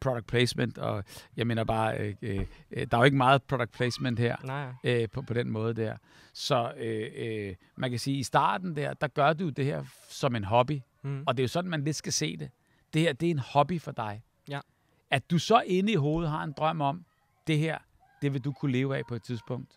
[0.00, 1.04] product placement, og
[1.36, 2.46] jeg mener bare, øh, øh,
[2.90, 4.72] der er jo ikke meget product placement her Nej.
[4.84, 5.96] øh, på, på den måde der.
[6.32, 9.84] Så øh, øh, man kan sige, at i starten der, der gør du det her
[10.08, 11.24] som en hobby, Mm.
[11.26, 12.50] og det er jo sådan, man lidt skal se det.
[12.94, 14.22] Det her, det er en hobby for dig.
[14.48, 14.60] Ja.
[15.10, 17.04] At du så inde i hovedet har en drøm om,
[17.46, 17.78] det her,
[18.22, 19.72] det vil du kunne leve af på et tidspunkt.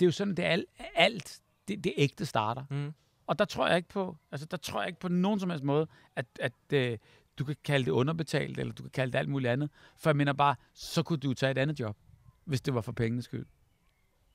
[0.00, 2.64] Det er jo sådan, det er alt, alt det, det ægte starter.
[2.70, 2.92] Mm.
[3.26, 5.64] Og der tror jeg ikke på, altså der tror jeg ikke på nogen som helst
[5.64, 6.98] måde, at, at øh,
[7.38, 9.70] du kan kalde det underbetalt, eller du kan kalde det alt muligt andet.
[9.96, 11.96] For jeg mener bare, så kunne du tage et andet job,
[12.44, 13.46] hvis det var for pengenes skyld.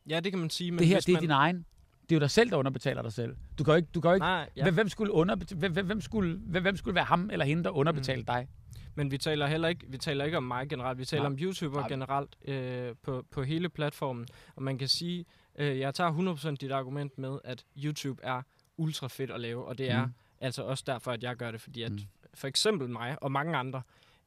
[0.10, 0.72] Ja, det kan man sige.
[0.72, 1.22] Men det her, det er man...
[1.22, 1.66] din egen.
[2.02, 3.36] Det er jo dig selv, der underbetaler dig selv.
[3.58, 4.64] Du kan jo ikke, du kan jo ikke Nej, ja.
[4.64, 7.64] Hvem, hvem, skulle underbetale, hvem, hvem, hvem, skulle, hvem, hvem skulle være ham eller hende,
[7.64, 8.26] der underbetalte mm.
[8.26, 8.48] dig?
[8.96, 11.32] Men vi taler heller ikke, vi taler ikke om mig generelt, vi taler Nej.
[11.32, 11.90] om YouTuber Nej.
[11.90, 14.28] generelt øh, på, på hele platformen.
[14.56, 15.26] Og man kan sige,
[15.56, 16.12] øh, jeg tager
[16.54, 18.42] 100% dit argument med, at YouTube er
[18.78, 20.12] ultra fedt at lave, og det er Mm.
[20.42, 22.00] altså også derfor, at jeg gør det, fordi at Mm.
[22.34, 23.82] for eksempel mig og mange andre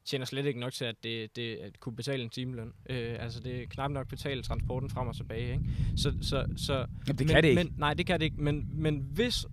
[0.05, 2.73] tjener slet ikke nok til, at det, det at kunne betale en timeløn.
[2.89, 5.51] Øh, altså det er knap nok betale transporten frem og tilbage.
[5.53, 5.63] Ikke?
[5.97, 7.63] Så, så, så, Jamen, det men, kan det ikke.
[7.63, 8.41] Men, nej, det kan det ikke.
[8.41, 9.45] Men, men hvis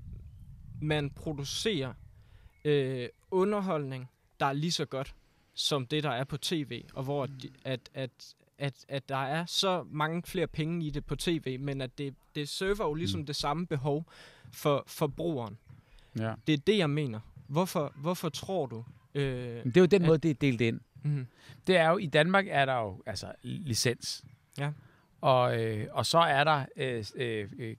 [0.83, 1.93] man producerer
[2.65, 4.11] øh, underholdning,
[4.41, 5.15] der er lige så godt
[5.55, 9.45] som det, der er på tv, og hvor de, at, at, at, at der er
[9.47, 13.21] så mange flere penge i det på tv, men at det, det server jo ligesom
[13.21, 13.27] Mm.
[13.27, 14.05] det samme behov
[14.53, 15.59] for forbrugeren.
[16.19, 16.33] ja.
[16.47, 17.21] Det er det, jeg mener.
[17.49, 18.85] Hvorfor, hvorfor tror du?
[19.15, 20.81] Øh, det er jo den at- måde, det er delt ind.
[21.03, 21.27] mm,
[21.67, 24.25] Det er jo, i Danmark er der jo altså licens.
[24.59, 24.71] Ja.
[25.21, 27.77] Og, øh, og så er der øh, øh, øh,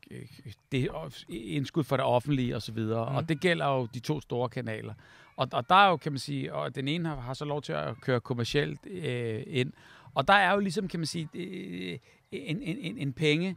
[0.72, 0.90] det
[1.30, 3.06] indskud for det offentlige og så videre.
[3.06, 3.12] Mhm.
[3.12, 3.18] Mm.
[3.18, 4.94] Og det gælder jo de to store kanaler.
[5.36, 7.62] Og, og der er jo, kan man sige, og den ene har, har så lov
[7.62, 9.74] til at køre kommercielt øh, ind.
[10.16, 11.98] Og der er jo ligesom, kan man sige, øh,
[12.32, 13.56] en, en, en, en penge,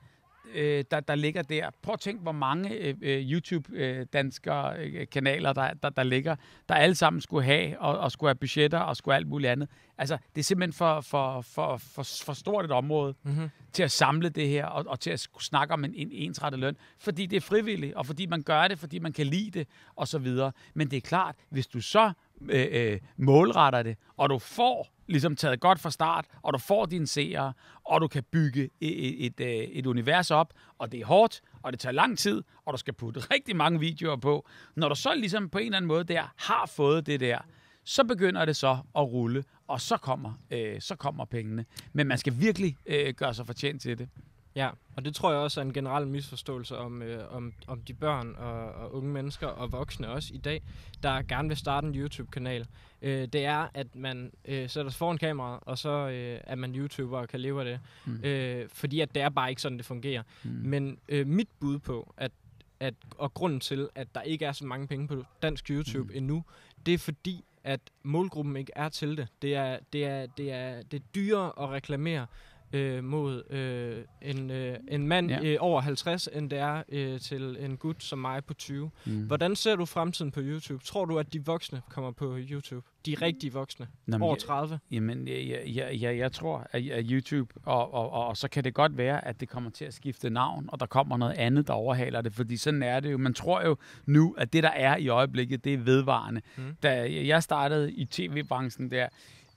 [0.54, 1.70] øh, der, der ligger der.
[1.82, 6.36] Prøv at tænke, hvor mange øh, øh, YouTube-danskere øh, kanaler, der, der, der ligger,
[6.68, 9.68] der alle sammen skulle have, og, og skulle have budgetter, og skulle alt muligt andet.
[9.98, 13.48] Altså, det er simpelthen for, for, for, for, for stort et område mm-hmm.
[13.72, 16.60] til at samle det her, og, og til at skulle snakke om en, en ensrettet
[16.60, 19.68] løn, fordi det er frivilligt, og fordi man gør det, fordi man kan lide det,
[19.96, 20.52] og så videre.
[20.74, 22.12] Men det er klart, hvis du så
[22.48, 26.86] øh, øh, målretter det, og du får ligesom taget godt fra start, og du får
[26.86, 27.52] dine seere,
[27.84, 31.72] og du kan bygge et, et, et, et univers op, og det er hårdt, og
[31.72, 34.46] det tager lang tid, og du skal putte rigtig mange videoer på.
[34.76, 37.38] Når du så ligesom på en eller anden måde der har fået det der,
[37.84, 41.64] så begynder det så at rulle, og så kommer, øh, så kommer pengene.
[41.92, 44.08] Men man skal virkelig øh, gøre sig fortjent til det.
[44.54, 47.94] Ja, og det tror jeg også er en generel misforståelse om, øh, om, om de
[47.94, 50.62] børn og, og unge mennesker og voksne også i dag,
[51.02, 52.66] der gerne vil starte en YouTube-kanal.
[53.02, 56.74] Øh, det er, at man øh, sætter sig foran kameraet, og så øh, er man
[56.74, 57.80] YouTuber og kan leve af det.
[58.06, 58.24] Mm.
[58.24, 60.22] Øh, fordi at det er bare ikke sådan, det fungerer.
[60.42, 60.50] Mm.
[60.50, 62.32] Men øh, mit bud på, at,
[62.80, 66.18] at, og grunden til, at der ikke er så mange penge på dansk YouTube Mm.
[66.18, 66.44] endnu,
[66.86, 69.28] det er fordi, at målgruppen ikke er til det.
[69.42, 72.26] Det er, det er, det er, det er dyrere at reklamere
[72.72, 75.40] øh, mod øh, en, øh, en mand Ja.
[75.42, 78.90] øh, over 50, end det er øh, til en gut som mig på 20.
[79.06, 79.26] Mm.
[79.26, 80.84] Hvordan ser du fremtiden på YouTube?
[80.84, 82.86] Tror du, at de voksne kommer på YouTube?
[83.06, 83.86] De rigtige voksne?
[84.06, 84.78] Nå, men over jeg- 30?
[84.90, 88.48] Jamen, jeg, jeg, jeg, jeg, jeg tror, at, at YouTube, og, og, og, og så
[88.48, 91.34] kan det godt være, at det kommer til at skifte navn, og der kommer noget
[91.34, 93.18] andet, der overhaler det, fordi sådan er det jo.
[93.18, 96.40] Man tror jo nu, at det, der er i øjeblikket, det er vedvarende.
[96.56, 96.76] Mm.
[96.82, 99.08] Da jeg startede i tv-branchen der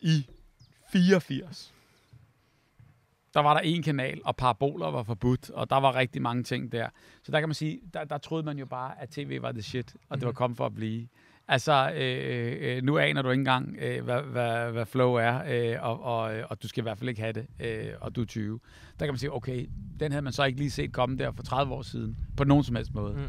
[0.01, 0.26] i
[0.93, 1.74] 84,
[3.34, 6.72] der var der en kanal, og paraboler var forbudt, og der var rigtig mange ting
[6.72, 6.88] der.
[7.24, 9.66] Så der kan man sige, der, der troede man jo bare, at tv var det
[9.66, 10.36] shit, og det var Mhm.
[10.36, 11.08] kommet for at blive.
[11.48, 15.78] Altså, øh, øh, nu aner du ikke engang, øh, hvad, hvad, hvad flow er, øh,
[15.86, 18.22] og, og, øh, og du skal i hvert fald ikke have det, øh, og du
[18.22, 18.60] er 20.
[19.00, 19.70] Der kan man sige, okay,
[20.00, 22.64] den havde man så ikke lige set komme der for 30 år siden, på nogen
[22.64, 23.14] som helst måde.
[23.14, 23.22] Mm.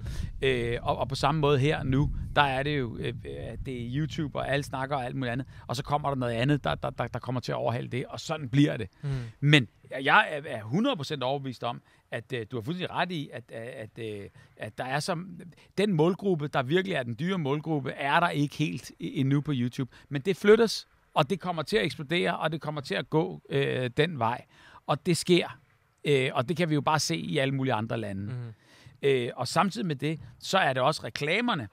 [0.43, 3.83] Øh, og, og på samme måde her nu, der er det jo, øh, at det
[3.83, 6.65] er YouTube, og alle snakker og alt muligt andet, og så kommer der noget andet,
[6.65, 8.89] der, der, der, der kommer til at overhale det, og sådan bliver det.
[9.03, 9.09] Mm.
[9.41, 9.69] Men
[10.05, 13.99] jeg er- er 100% overbevist om, at øh, du har fuldstændig ret i, at, at,
[13.99, 15.41] øh, at der er som,
[15.79, 19.91] den målgruppe, der virkelig er den dyre målgruppe, er der ikke helt endnu på YouTube.
[20.09, 23.43] Men det flyttes, og det kommer til at eksplodere, og det kommer til at gå
[23.49, 24.45] øh, den vej.
[24.87, 25.59] Og det sker.
[26.05, 28.23] Øh, og det kan vi jo bare se i alle mulige andre lande.
[28.23, 28.53] Mm.
[29.03, 31.69] Øh, og samtidig med det, så er det også reklamerne,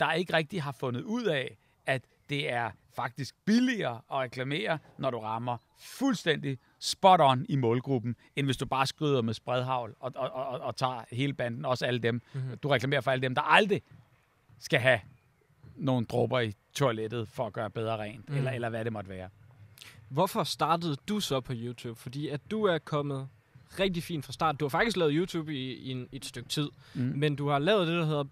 [0.00, 1.56] der ikke rigtig har fundet ud af,
[1.86, 8.16] at det er faktisk billigere at reklamere, når du rammer fuldstændig spot on i målgruppen,
[8.36, 11.86] end hvis du bare skyder med spredhavl og, og, og, og tager hele banden, også
[11.86, 12.22] alle dem.
[12.34, 12.58] Mhm.
[12.58, 13.82] Du reklamerer for alle dem, der aldrig
[14.58, 15.00] skal have
[15.76, 18.36] nogle dråber i toilettet for at gøre bedre rent, mm.
[18.36, 19.28] eller, eller hvad det måtte være.
[20.08, 22.00] Hvorfor startede du så på YouTube?
[22.00, 23.28] Fordi at du er kommet
[23.78, 24.60] rigtig fint fra start.
[24.60, 27.00] Du har faktisk lavet YouTube i, i, en, et stykke tid, Mm.
[27.16, 28.24] men du har lavet det, der hedder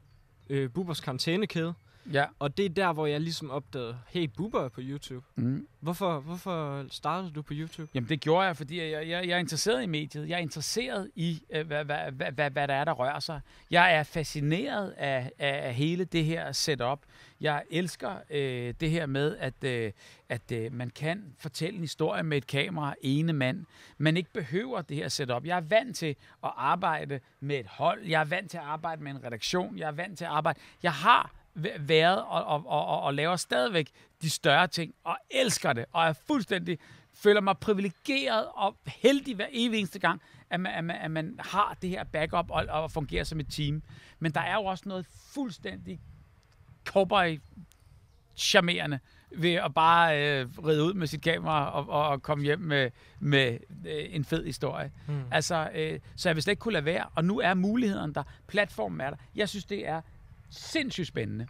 [0.50, 1.74] øh, Bubbers karantænekæde.
[2.12, 2.24] Ja.
[2.38, 5.26] Og det er der, hvor jeg ligesom opdagede, hey, Bubber er på YouTube.
[5.36, 5.68] Mm.
[5.80, 7.90] Hvorfor, hvorfor startede du på YouTube?
[7.94, 10.28] Jamen det gjorde jeg, fordi jeg, jeg, jeg er interesseret i mediet.
[10.28, 13.40] Jeg er interesseret i, øh, hvad, hvad, hvad, hvad, hvad der er, der rører sig.
[13.70, 17.00] Jeg er fascineret af, af, af hele det her setup.
[17.40, 19.92] Jeg elsker øh, det her med, at, øh,
[20.28, 23.64] at øh, man kan fortælle en historie med et kamera ene mand.
[23.98, 25.44] Man ikke behøver det her setup.
[25.44, 28.06] Jeg er vant til at arbejde med et hold.
[28.06, 29.78] Jeg er vant til at arbejde med en redaktion.
[29.78, 30.60] Jeg er vant til at arbejde...
[30.82, 31.37] Jeg har
[31.78, 33.90] været og, og, og, og, laver stadigvæk
[34.22, 36.78] de større ting, og elsker det, og er fuldstændig
[37.14, 41.36] føler mig privilegeret og heldig hver evig eneste gang, at man, at man, at man
[41.38, 43.82] har det her backup og, og fungerer som et team.
[44.18, 46.00] Men der er jo også noget fuldstændig
[46.84, 47.40] cowboy
[48.36, 48.98] charmerende
[49.30, 52.90] ved at bare øh, ride ud med sit kamera og, og, og komme hjem med,
[53.20, 54.92] med øh, en fed historie.
[55.06, 55.22] Hmm.
[55.30, 57.04] Altså, øh, så jeg vil slet ikke kunne lade være.
[57.14, 58.22] Og nu er muligheden der.
[58.46, 59.16] Platformen er der.
[59.34, 60.00] Jeg synes, det er
[60.50, 61.46] sindssygt spændende.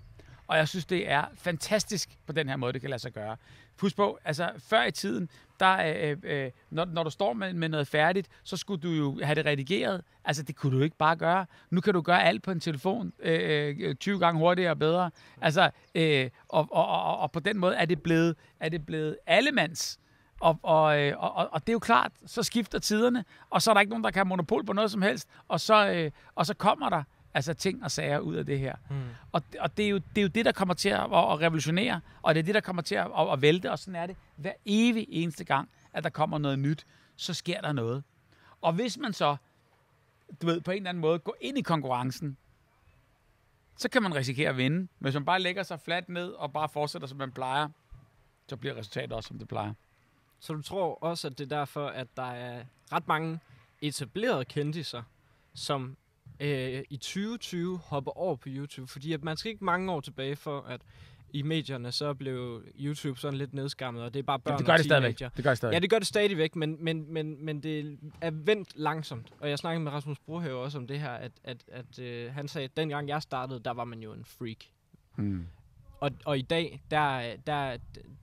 [0.48, 3.36] Og jeg synes, det er fantastisk på den her måde, det kan lade sig gøre.
[3.80, 5.28] Husk på, altså før i tiden,
[5.60, 8.88] der, øh, øh, øh, når, når du står med, med noget færdigt, så skulle du
[8.88, 10.02] jo have det redigeret.
[10.24, 11.46] Altså det kunne du ikke bare gøre.
[11.70, 15.10] Nu kan du gøre alt på en telefon øh, øh 20 gange hurtigere og bedre.
[15.40, 19.16] Altså, øh, og, og, og, og på den måde er det blevet, er det blevet
[19.26, 19.98] allemands.
[20.40, 23.70] Og, og, øh, og, og, og det er jo klart, så skifter tiderne, og så
[23.70, 26.10] er der ikke nogen, der kan have monopol på noget som helst, og så, øh,
[26.34, 27.02] og så kommer der
[27.38, 28.76] altså ting og sager ud af det her.
[28.90, 29.02] Hmm.
[29.32, 32.00] Og, og det, er jo, det er jo det, der kommer til at, at, revolutionere,
[32.22, 34.16] og det er det, der kommer til at, at, at vælte, og sådan er det.
[34.36, 36.86] Hver evig eneste gang, at der kommer noget nyt,
[37.16, 38.02] så sker der noget.
[38.60, 39.36] Og hvis man så,
[40.42, 42.36] du ved, på en eller anden måde går ind i konkurrencen,
[43.76, 44.76] så kan man risikere at vinde.
[44.76, 47.68] Men hvis man bare lægger sig fladt ned og bare fortsætter, som man plejer,
[48.48, 49.72] så bliver resultatet også, som det plejer.
[50.40, 53.40] Så du tror også, at det er derfor, at der er ret mange
[53.80, 55.02] etablerede kendiser,
[55.54, 55.96] som
[56.40, 58.86] øh, i 2020 hopper over på YouTube?
[58.86, 60.80] Fordi at man skal ikke mange år tilbage for, at
[61.32, 64.66] i medierne, så blev YouTube sådan lidt nedskammet, og det er bare børn Ja, det
[64.66, 65.18] gør og det stadigvæk.
[65.18, 65.74] Det gør det stadigvæk.
[65.74, 69.32] Ja, det gør det stadigvæk, men, men, men, men det er vendt langsomt.
[69.40, 72.48] Og jeg snakkede med Rasmus Brohave også om det her, at, at, at øh, han
[72.48, 74.64] sagde, at dengang jeg startede, der var man jo en freak.
[75.16, 75.46] Mm.
[76.00, 77.76] Og, og i dag, der, der,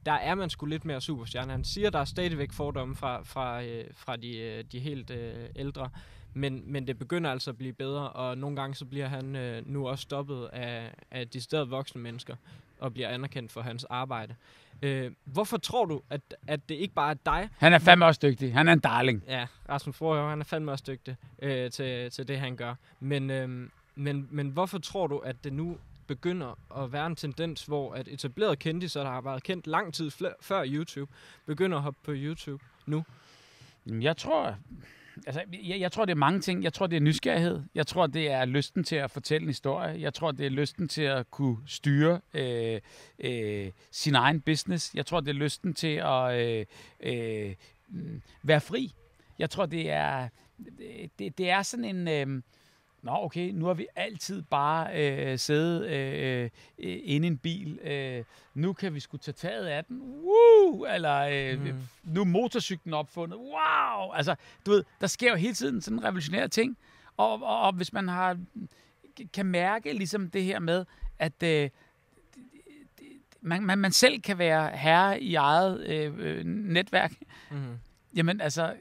[0.06, 1.52] der er man sgu lidt mere superstjerne.
[1.52, 5.50] Han siger, der er stadigvæk fordomme fra, fra, øh, fra de, øh, de helt øh,
[5.56, 5.90] ældre,
[6.38, 9.68] men, men det begynder altså at blive bedre, og nogle gange så bliver han øh,
[9.70, 12.36] nu også stoppet af, af de stadig voksne mennesker,
[12.80, 14.36] og bliver anerkendt for hans arbejde.
[14.82, 18.20] Øh, hvorfor tror du, at, at det ikke bare er dig, Han er fandme også
[18.24, 18.54] dygtig.
[18.54, 19.24] Han er en darling.
[19.28, 22.76] Ja, Rasmus Brohave, han er fandme også dygtig øh, til, til det, han gør.
[23.00, 25.78] Men, øh, men, men hvorfor tror du, at det nu
[26.08, 30.12] begynder at være en tendens, hvor at etablerede kendtiser, der har været kendt lang tid
[30.42, 31.12] før YouTube,
[31.46, 33.04] begynder at hoppe på YouTube nu?
[33.86, 34.56] Jeg tror,
[35.28, 36.64] altså, jeg, jeg tror, det er mange ting.
[36.64, 37.64] Jeg tror, det er nysgerrighed.
[37.76, 40.02] Jeg tror, det er lysten til at fortælle en historie.
[40.02, 42.82] Jeg tror, det er lysten til at kunne styre øh,
[43.20, 44.96] øh, sin egen business.
[44.96, 46.66] Jeg tror, det er lysten til at øh,
[47.00, 47.56] øh,
[47.90, 48.94] mm, være fri.
[49.40, 50.30] Jeg tror, det er,
[51.20, 52.08] det, det er sådan en...
[52.08, 52.42] Øh,
[53.06, 54.90] Nå, okay, nu har vi altid bare
[55.32, 56.44] øh, siddet øh,
[56.80, 57.80] øh, inde i en bil.
[57.80, 60.02] Øh, nu kan vi sgu tage taget af den.
[60.02, 60.86] Woo!
[60.86, 61.66] Eller øh, Mm.
[61.66, 61.74] mm.
[62.04, 63.38] nu er motorcyklen opfundet.
[63.40, 64.12] Wow!
[64.14, 64.36] Altså,
[64.66, 66.78] du ved, der sker jo hele tiden sådan revolutionære ting.
[67.18, 68.38] Og, og, og hvis man har
[69.34, 70.86] kan mærke ligesom det her med,
[71.20, 71.70] at øh,
[73.42, 77.14] man, man, man selv kan være herre i eget øh, øh, netværk,
[77.52, 77.80] Mm-hmm.
[78.16, 78.74] jamen altså,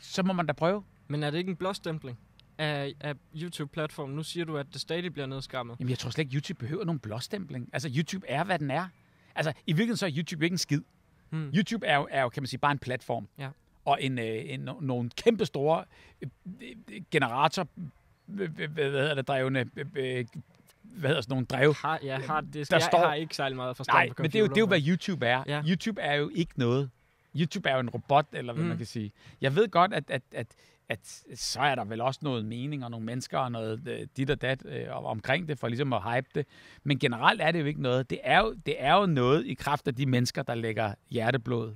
[0.00, 0.84] så må man da prøve.
[1.08, 2.18] Men er det ikke en blåstempling
[2.58, 4.16] af, af YouTube-platformen?
[4.16, 5.76] Nu siger du, at det stadig bliver nedskammet.
[5.80, 7.68] Jamen, jeg tror slet ikke, YouTube behøver nogen blåstempling.
[7.72, 8.88] Altså, YouTube er, hvad den er.
[9.34, 10.80] Altså, i virkeligheden så er YouTube ikke en skid.
[11.30, 11.48] Hmm.
[11.56, 13.28] YouTube er jo, er jo kan man sige, bare en platform.
[13.38, 13.48] Ja.
[13.84, 15.84] Og en, øh, en, no- nogle kæmpe store
[16.22, 16.28] øh,
[16.62, 17.68] øh, generator,
[18.38, 20.24] øh, øh, hvad hedder det, drevne, øh, øh,
[20.82, 21.74] hvad hedder sådan nogle drev.
[21.74, 23.06] Har, ja, har, det, Der jeg står...
[23.06, 24.66] har ikke særlig meget forstand Nej, på men det er, jo, det er jo, computer,
[24.66, 25.44] hvad YouTube er.
[25.46, 25.62] Ja.
[25.68, 26.90] YouTube er jo ikke noget.
[27.36, 28.68] YouTube er jo en robot, eller hvad Mm.
[28.68, 29.12] man kan sige.
[29.40, 30.46] Jeg ved godt, at, at, at,
[30.92, 34.30] at så er der vel også noget mening og nogle mennesker og noget øh, dit
[34.30, 36.46] og dat øh, om- omkring det, for ligesom at hype det.
[36.84, 38.10] Men generelt er det jo ikke noget.
[38.10, 41.74] Det er jo, det er jo noget i kraft af de mennesker, der lægger hjerteblod.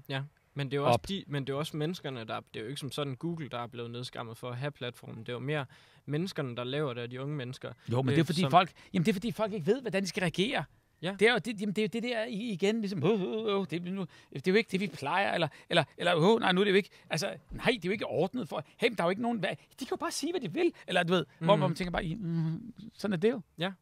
[0.54, 1.08] Men det er jo også, op.
[1.08, 3.58] de, men det er også menneskerne, der det er jo ikke som sådan Google, der
[3.58, 5.18] er blevet nedskammet for at have platformen.
[5.20, 5.66] Det er jo mere
[6.06, 7.72] menneskerne, der laver det, og de unge mennesker.
[7.92, 9.80] Jo, men Øh, det er fordi som- folk, jamen det er fordi folk ikke ved,
[9.80, 10.64] hvordan de skal reagere.
[11.06, 11.16] Ja.
[11.18, 13.66] Det er jo det, jamen det, er jo det der igen, ligesom, øh, øh, øh,
[13.70, 16.52] det, er nu, det er jo ikke det, vi plejer, eller, eller, eller øh, nej,
[16.52, 19.02] nu er det jo ikke, altså, nej, det er jo ikke ordnet for, hey, der
[19.02, 21.12] er jo ikke nogen, hvad, de kan jo bare sige, hvad de vil, eller du
[21.12, 21.46] ved, mm.
[21.46, 21.60] hvor, Mhm.
[21.60, 23.40] hvor man tænker bare, mm, sådan er det jo.
[23.58, 23.72] Ja.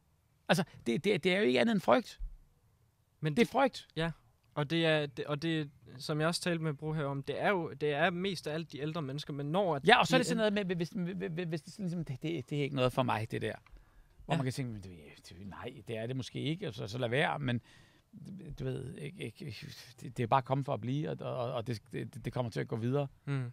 [0.49, 2.19] Altså, det, det, det er jo ikke andet end frygt.
[3.21, 3.87] Men Det er frygt.
[4.55, 7.41] Og det er, det, og det, som jeg også talte med Bro her om, det
[7.41, 9.75] er jo det er mest af alt de ældre mennesker, men når...
[9.75, 12.05] At Ja, og så er de det sådan noget med, hvis, hvis, hvis, hvis ligesom,
[12.05, 13.53] det, det, det er ikke noget for mig, det der.
[14.25, 14.37] Hvor Ja.
[14.37, 14.97] man kan tænke, men det,
[15.47, 17.61] nej, det er det måske ikke, og så, så lad være, men
[18.59, 19.55] du ved, ikke, ikke,
[20.01, 22.49] det, det er bare kommet for at blive, og, og, og det, det, det kommer
[22.51, 23.07] til at gå videre.
[23.25, 23.51] Mm.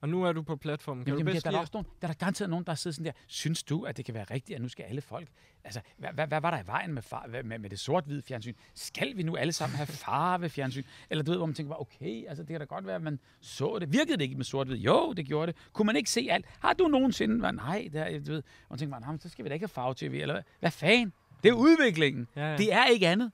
[0.00, 1.04] Og nu er du på platformen.
[1.04, 2.74] Kan Jamen, du bedst der, er der, også nogen, der er der garanteret nogen, der
[2.74, 5.28] sidder sådan der, synes du, at det kan være rigtigt, at nu skal alle folk,
[5.64, 8.54] altså, hvad, hvad, hvad var der i vejen med, far, med, med det sort-hvide fjernsyn?
[8.74, 10.82] Skal vi nu alle sammen have farve fjernsyn?
[11.10, 13.20] Eller du ved, hvor man tænker, okay, altså det kan da godt være, at man
[13.40, 13.92] så det.
[13.92, 14.76] Virkede det ikke med sort-hvid?
[14.76, 15.56] Jo, det gjorde det.
[15.72, 16.46] Kunne man ikke se alt?
[16.60, 19.28] Har du nogensinde nej, det er, du ved, og man tænker bare, "Nå, men så
[19.28, 21.12] skal vi da ikke have farve-tv, eller hvad, hvad fanden?
[21.42, 22.28] Det er udviklingen.
[22.36, 22.56] Ja, ja.
[22.56, 23.32] Det er ikke andet.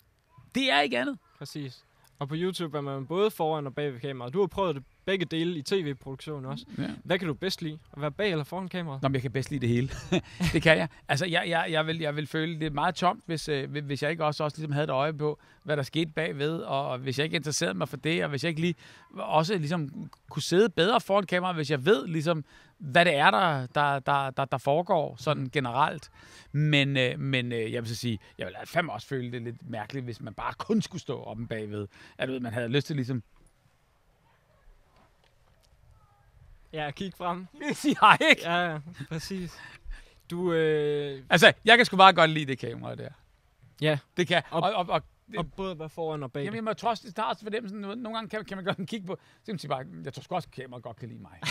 [0.55, 1.19] Det er ikke andet.
[1.39, 1.85] Præcis.
[2.19, 4.35] Og på YouTube er man både foran og bag ved kameraet.
[4.35, 6.65] Du har prøvet det begge dele i tv-produktionen også.
[6.79, 6.89] Ja.
[7.05, 7.79] Hvad kan du bedst lide?
[7.93, 9.03] At være bag eller foran kameraet?
[9.03, 9.89] Nå, men jeg kan bedst lide det hele.
[10.53, 10.89] det kan jeg.
[11.09, 14.03] Altså, jeg, jeg, jeg, vil, jeg vil føle, det er meget tomt, hvis, øh, hvis-
[14.03, 17.19] jeg ikke også, også ligesom havde et øje på, hvad der skete bagved, og hvis
[17.19, 18.75] jeg ikke interesserede mig for det, og hvis jeg ikke lige
[19.15, 22.45] også ligesom kunne sidde bedre foran kameraet, hvis jeg ved ligesom,
[22.79, 26.11] hvad det er, der, der, der, der, der foregår sådan generelt.
[26.53, 29.71] Men, øh, men øh, jeg vil så sige, jeg vil fandme også føle det lidt
[29.71, 31.89] mærkeligt, hvis man bare kun skulle stå oppe bagved.
[32.19, 33.23] At du ved, man havde lyst til ligesom,
[36.73, 37.47] Ja, kig frem.
[37.75, 38.43] sige hej, ikke?
[38.43, 39.59] Ja, ja, præcis.
[40.31, 43.09] Du, øh, Altså, jeg kan sgu meget godt lide det kamera der.
[43.81, 43.99] Ja.
[44.17, 44.43] Det kan.
[44.51, 45.03] Og- Og, og, og,
[45.37, 46.45] og både være foran og bag.
[46.45, 47.69] Jamen, jeg tror også, det starter for dem.
[47.69, 49.85] Sådan, noget- nogle gange kan, kan man godt kigge på, så kan man sige bare,
[50.05, 51.33] jeg tror sgu også, at kameraet godt kan lide mig.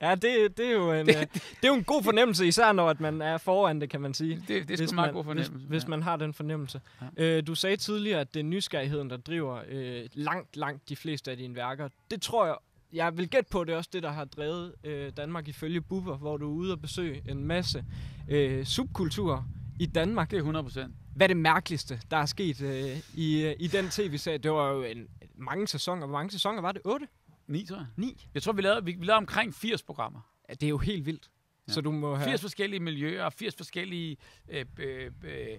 [0.00, 2.88] Ja, det, det, er jo en, det, det er jo en god fornemmelse, især når
[2.90, 4.36] at man er foran det, kan man sige.
[4.36, 5.52] Det, det er sgu hvis en meget man, god fornemmelse.
[5.52, 5.88] Hvis, hvis ja.
[5.88, 6.80] man har den fornemmelse.
[7.18, 7.24] Ja.
[7.38, 11.30] Øh, du sagde tidligere, at det er nysgerrigheden, der driver øh, langt, langt de fleste
[11.30, 11.88] af dine værker.
[12.10, 12.56] Det tror jeg,
[12.92, 16.16] jeg vil gætte på, det er også det, der har drevet øh, Danmark ifølge Bubber,
[16.16, 17.84] hvor du er ude og besøge en masse
[18.28, 19.42] øh, subkulturer
[19.80, 20.30] i Danmark.
[20.30, 20.94] Det er 100 procent.
[21.14, 24.38] Hvad er det mærkeligste, der er sket øh, i, øh, i den tv-serie?
[24.38, 26.06] Det var jo en, mange sæsoner.
[26.06, 26.82] Hvor mange sæsoner var det?
[26.84, 27.06] 8?
[27.46, 27.86] 9, tror jeg.
[27.96, 28.26] 9?
[28.34, 30.20] Jeg tror, vi lavede, vi, vi lavede omkring 80 programmer.
[30.48, 31.30] Ja, det er jo helt vildt.
[31.68, 31.72] Ja.
[31.72, 32.30] Så du må have...
[32.30, 34.16] 80 forskellige miljøer, 80 forskellige...
[34.48, 35.58] Øh, øh, øh,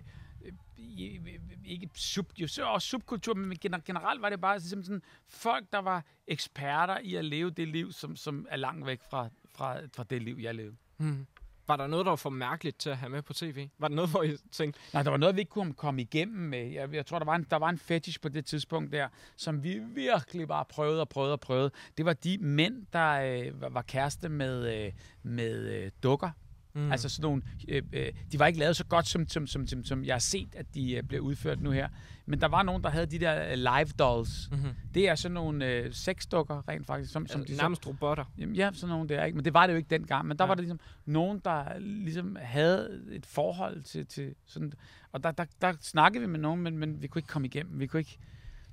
[1.66, 5.66] ikke sub, jo så også subkultur, men gener- generelt var det bare ligesom sådan, folk,
[5.72, 9.78] der var eksperter i at leve det liv, som, som er langt væk fra, fra,
[9.96, 10.76] fra det liv, jeg levede.
[10.98, 11.28] Hmm.
[11.68, 13.68] Var der noget, der var for mærkeligt til at have med på tv?
[13.80, 16.38] Var der noget, hvor I tænkte, Nej, der var noget, vi ikke kunne komme igennem
[16.50, 16.72] med.
[16.72, 19.64] Jeg, jeg tror, der var, en, der var en fetish på det tidspunkt der, som
[19.64, 21.72] vi virkelig bare prøvede og prøvede og prøvede.
[21.98, 24.92] Det var de mænd, der øh, var- var kæreste med, øh,
[25.24, 26.32] med øh, dukker.
[26.78, 26.92] Mm.
[26.92, 29.84] Altså sådan nogle, øh, øh, de var ikke lavet så godt, som, som, som, som,
[29.84, 31.90] som jeg har set, at de øh, bliver udført nu her.
[32.26, 34.50] Men der var nogen, der havde de der øh, live dolls.
[34.52, 34.70] mm-hmm.
[34.94, 37.12] Det er sådan nogle øh, sexdukker, rent faktisk.
[37.12, 38.26] Som, som altså, de så, nærmest robotter.
[38.38, 39.36] Jamen, ja, sådan nogle der, ikke?
[39.36, 40.28] Men det var det jo ikke dengang.
[40.28, 40.48] Men der ja.
[40.48, 44.74] var der ligesom nogen, der ligesom havde et forhold til, til sådan...
[45.12, 47.80] Og der, der, der snakkede vi med nogen, men, men vi kunne ikke komme igennem.
[47.80, 48.18] Vi kunne ikke,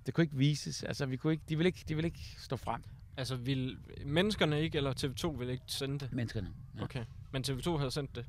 [0.06, 0.82] det kunne ikke vises.
[0.82, 2.82] Altså, vi kunne ikke, de, ville ikke, de ville ikke stå frem.
[3.16, 6.12] Altså, vil menneskerne ikke, eller TV2 vil ikke sende det?
[6.12, 6.52] Menneskerne.
[6.78, 6.82] Ja.
[6.82, 7.04] Okay.
[7.32, 8.26] Men TV2 havde sendt det,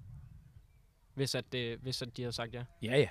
[1.14, 2.64] hvis at, det, hvis at de havde sagt ja.
[2.82, 3.10] Ja, ja.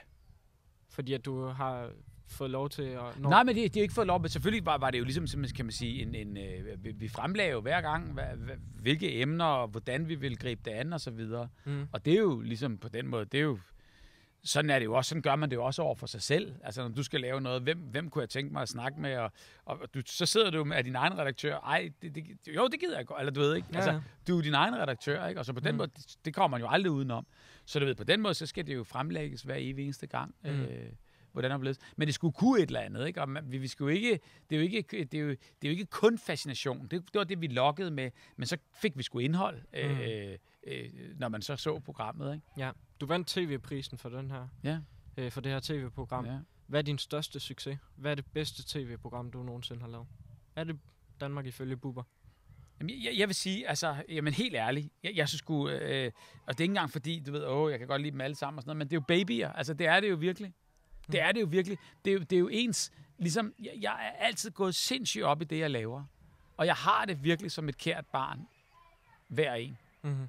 [0.89, 1.91] Fordi at du har
[2.27, 3.20] fået lov til at...
[3.20, 3.31] Når...
[3.31, 5.27] Nej, men de, de har ikke fået lov, men selvfølgelig var, var det jo ligesom,
[5.27, 8.25] som, kan man sige, en, en, øh, vi, fremlagde jo hver gang, hvad,
[8.81, 11.49] hvilke emner, og hvordan vi ville gribe det an, og så videre.
[11.64, 11.87] Mm.
[11.93, 13.59] Og det er jo ligesom på den måde, det er jo,
[14.45, 16.55] sådan er det jo også, sådan gør man det jo også over for sig selv.
[16.64, 19.16] Altså når du skal lave noget, hvem, hvem kunne jeg tænke mig at snakke med,
[19.16, 19.30] og,
[19.64, 22.24] og du, så sidder du med din egen redaktør, ej, det, det,
[22.57, 24.74] jo, det gider jeg godt, eller du ved ikke, Ja, altså, du er din egen
[24.76, 25.40] redaktør, ikke?
[25.40, 25.76] Og så på den Mm.
[25.76, 27.26] måde, det, det kommer man jo aldrig udenom.
[27.64, 30.34] Så du ved, på den måde, så skal det jo fremlægges hver evig eneste gang.
[30.45, 30.51] Mm.
[30.51, 30.92] Øh,
[31.32, 31.78] hvordan det blevet.
[31.97, 33.20] Men det skulle kunne et eller andet, ikke?
[33.20, 34.20] Og man, vi, vi skulle ikke,
[34.51, 36.82] det er jo ikke, det er jo, det er jo ikke kun fascination.
[36.82, 40.91] Det, det var det, vi lokkede med, men så fik vi sgu indhold, øh, øh,
[41.19, 42.47] når man så så programmet, ikke?
[42.57, 42.71] Ja.
[43.01, 44.79] Du vandt tv-prisen for den her, Ja,
[45.17, 46.27] øh, for det her tv-program.
[46.27, 46.39] ja.
[46.67, 47.79] Hvad er din største succes?
[47.97, 50.07] Hvad er det bedste tv-program, du nogensinde har lavet?
[50.57, 50.79] Er det
[51.21, 52.03] Danmark ifølge Bubber?
[52.81, 56.12] Jamen, jeg, jeg vil sige, altså, jamen helt ærligt, jeg, jeg synes sgu, øh,
[56.47, 58.35] og det er ikke engang fordi, du ved, åh, jeg kan godt lide dem alle
[58.37, 60.55] sammen og sådan noget, men det er jo babyer, altså det er det jo virkelig.
[61.12, 61.79] Det er det jo virkelig.
[62.05, 65.43] Det er jo, det er jo ens, ligesom, jeg, jeg er altid gået sindssygt op
[65.43, 66.05] i det, jeg laver.
[66.57, 68.47] Og jeg har det virkelig som et kært barn,
[69.29, 69.79] hver en.
[70.03, 70.29] Mm-hmm.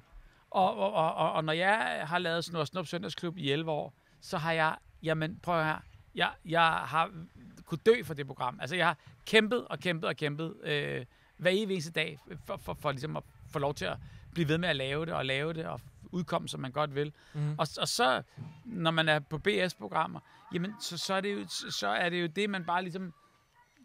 [0.50, 3.70] Og, og, og, og, og når jeg har lavet sådan noget Snup Søndagsklub i 11
[3.70, 5.78] år, så har jeg, jamen prøv her,
[6.14, 7.10] jeg, jeg har
[7.64, 8.58] kunne dø for det program.
[8.60, 11.04] Altså jeg har kæmpet og kæmpet og kæmpet øh,
[11.36, 13.96] hver evig eneste dag, for, for, for ligesom at få lov til at
[14.32, 15.80] blive ved med at lave det og lave det og
[16.12, 17.12] udkomme, som man godt vil.
[17.34, 17.54] Mm-hmm.
[17.58, 18.22] Og, og så,
[18.64, 20.20] når man er på BS-programmer,
[20.54, 23.12] jamen, så, så, er det jo, så, så er det jo det, man bare ligesom,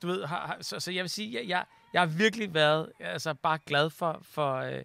[0.01, 2.91] du ved, har, har, så, så jeg vil sige, jeg, jeg, jeg har virkelig været
[2.99, 4.81] altså, bare glad for, for øh,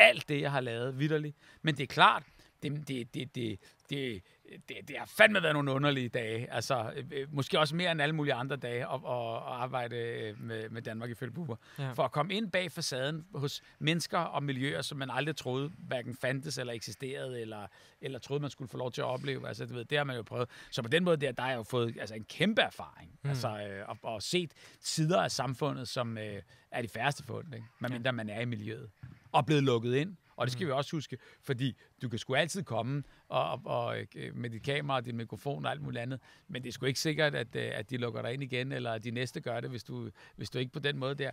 [0.00, 1.36] alt det, jeg har lavet, vidderligt.
[1.62, 2.22] Men det er klart,
[2.62, 4.22] det, det, det, det, det
[4.68, 6.52] det, det har fandme været nogle underlige dage.
[6.52, 9.96] Altså, øh, øh, måske også mere end alle mulige andre dage at, at, at arbejde
[9.96, 11.56] øh, med, med Danmark ifølge Bubber.
[11.78, 11.92] Ja.
[11.92, 16.14] For at komme ind bag facaden hos mennesker og miljøer, som man aldrig troede hverken
[16.14, 17.66] fandtes eller eksisterede, eller,
[18.00, 19.48] eller troede, man skulle få lov til at opleve.
[19.48, 20.48] Altså, du ved, det har man jo prøvet.
[20.70, 23.18] Så på den måde der, der har jeg jo fået altså, en kæmpe erfaring.
[23.22, 23.30] Mm.
[23.30, 27.66] Altså, øh, og, og set sider af samfundet, som øh, er de færreste fundet, ikke?
[27.80, 28.12] medmindre ja.
[28.12, 28.90] man er i miljøet.
[29.32, 30.16] Og blevet lukket ind.
[30.36, 34.36] Og det skal vi også huske, fordi du kan sgu altid komme og, og, øh,
[34.36, 37.00] med dit kamera og din mikrofon og alt muligt andet, men det er sgu ikke
[37.00, 39.70] sikkert, at, øh, at de lukker dig ind igen, eller at de næste gør det,
[39.70, 41.30] hvis du, hvis du ikke på den måde der.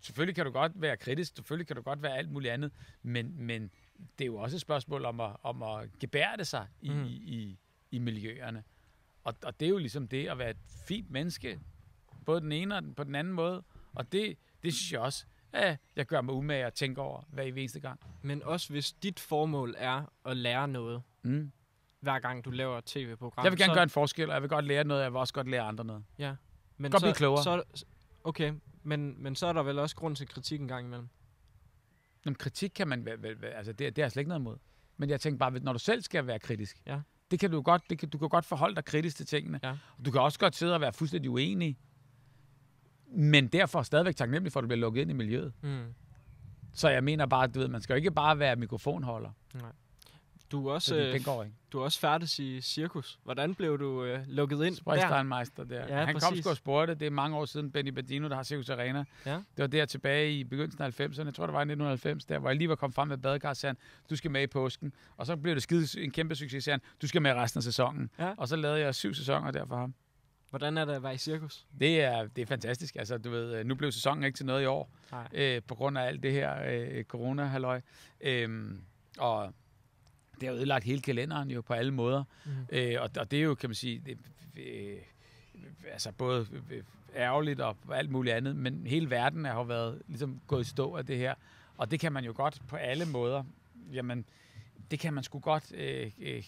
[0.00, 2.72] Selvfølgelig kan du godt være kritisk, selvfølgelig kan du godt være alt muligt andet,
[3.02, 3.70] men, men
[4.18, 7.04] det er jo også et spørgsmål om at, om at gebærde sig i, Mm.
[7.04, 7.58] i, i,
[7.90, 8.64] i miljøerne.
[9.24, 10.56] Og, og det er jo ligesom det at være et
[10.86, 11.60] fint menneske,
[12.24, 13.62] både den ene og den, på den anden måde.
[13.94, 17.42] Og det, det synes jeg også, at jeg gør mig umage at tænke over hver
[17.42, 18.00] eneste gang.
[18.22, 21.52] Men også hvis dit formål er at lære noget, Mm.
[22.00, 23.44] hver gang du laver et tv-program.
[23.44, 25.12] Jeg vil gerne så, gøre en forskel, og jeg vil godt lære noget, og jeg
[25.12, 26.04] vil også godt lære andre noget.
[26.18, 26.34] Ja.
[26.76, 27.42] Men Godt så, blive klogere.
[27.42, 27.62] Så,
[28.24, 31.08] okay, men, men så er der vel også grund til kritik en gang imellem.
[32.26, 34.56] Jamen, kritik kan man vel, altså det, det er slet ikke noget imod.
[34.96, 37.00] Men jeg tænker bare, når du selv skal være kritisk, Ja.
[37.30, 39.60] det kan du godt, det kan, du kan godt forholde dig kritisk til tingene.
[39.62, 39.76] Ja.
[40.04, 41.78] Du kan også godt sidde og være fuldstændig uenig,
[43.12, 45.52] men derfor stadigvæk taknemmelig for, at du bliver lukket ind i miljøet.
[45.62, 45.84] Mm.
[46.72, 49.30] Så jeg mener bare, du ved, man skal jo ikke bare være mikrofonholder.
[50.52, 51.56] Du er også, Så det, øh, går ikke.
[51.72, 53.18] du er også færdig i cirkus.
[53.24, 54.72] Hvordan blev du øh, lukket ind der?
[54.80, 55.86] Sprechsteinmeister der.
[55.98, 56.44] Ja, Han kom præcis.
[56.44, 59.04] sgu og spurgte, det er mange år siden, Benny Badino, der har Circus Arena.
[59.26, 59.32] Ja.
[59.34, 62.38] Det var der tilbage i begyndelsen af 90'erne, jeg tror det var i 1990, der,
[62.38, 63.76] hvor jeg lige var kommet frem med badekar, sagde han,
[64.10, 64.92] du skal med i påsken.
[65.16, 67.62] Og så blev det skide en kæmpe succes, sagde han, du skal med resten af
[67.62, 68.10] sæsonen.
[68.18, 68.34] Ja.
[68.36, 69.94] Og så lavede jeg syv sæsoner der for ham.
[70.56, 71.66] Hvordan er det at være i cirkus?
[71.80, 72.96] Det er, det er fantastisk.
[72.96, 74.90] Altså, du ved, nu blev sæsonen ikke til noget i år,
[75.32, 77.80] øh, på grund af alt det her øh, corona-halløj.
[78.20, 78.80] Øhm,
[79.18, 79.54] og
[80.40, 82.24] det har ødelagt hele kalenderen jo på alle måder.
[82.44, 82.50] Mm.
[82.72, 84.18] Øh, og, og det er jo, kan man sige, det,
[84.56, 84.98] øh,
[85.92, 86.82] altså både øh,
[87.16, 90.96] ærgerligt og alt muligt andet, men hele verden har jo været ligesom gået i stå
[90.96, 91.34] af det her.
[91.76, 93.44] Og det kan man jo godt på alle måder,
[93.92, 94.24] jamen,
[94.90, 96.42] det kan man sgu godt øh, øh,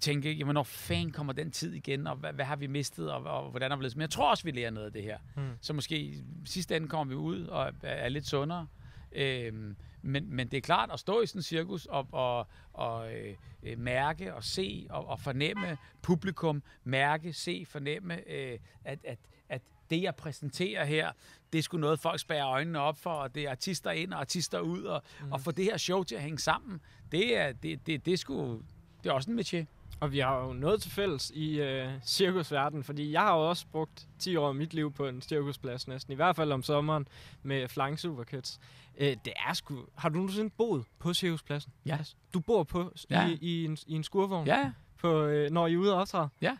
[0.00, 3.22] tænke, jamen, hvornår fanden kommer den tid igen, og hvad, hvad har vi mistet, og,
[3.22, 3.96] og hvordan vi levet?
[3.96, 5.18] Men jeg tror også, vi lærer noget af det her.
[5.36, 5.42] Mm.
[5.60, 8.66] Så måske sidste ende kommer vi ud og er, er lidt sundere.
[9.12, 13.14] Øhm, men, men det er klart at stå i sådan en cirkus og, og, og
[13.14, 19.18] øh, øh, mærke og se og, og fornemme publikum, mærke, se, fornemme, øh, at, at,
[19.48, 21.12] at det, jeg præsenterer her,
[21.52, 24.20] det er sgu noget, folk spærer øjnene op for, og det er artister ind og
[24.20, 25.32] artister ud, og, mm.
[25.32, 26.80] og få det her show til at hænge sammen,
[27.12, 28.62] det er, det, det, det er sgu,
[29.04, 29.64] det er også en métier.
[30.00, 33.66] Og vi har jo noget til fælles i øh, cirkusverdenen, fordi jeg har jo også
[33.72, 37.08] brugt 10 år af mit liv på en cirkusplads næsten, i hvert fald om sommeren
[37.42, 38.60] med Flying Superkids.
[38.98, 39.76] Øh, det er sgu...
[39.94, 41.72] Har du nogensinde boet på cirkuspladsen?
[41.86, 41.96] Ja.
[41.96, 43.28] Altså, Du bor på ja.
[43.28, 46.28] i, i, en, i en skurvogn, Ja, på, øh, når I er ude og optræde?
[46.40, 46.56] Ja.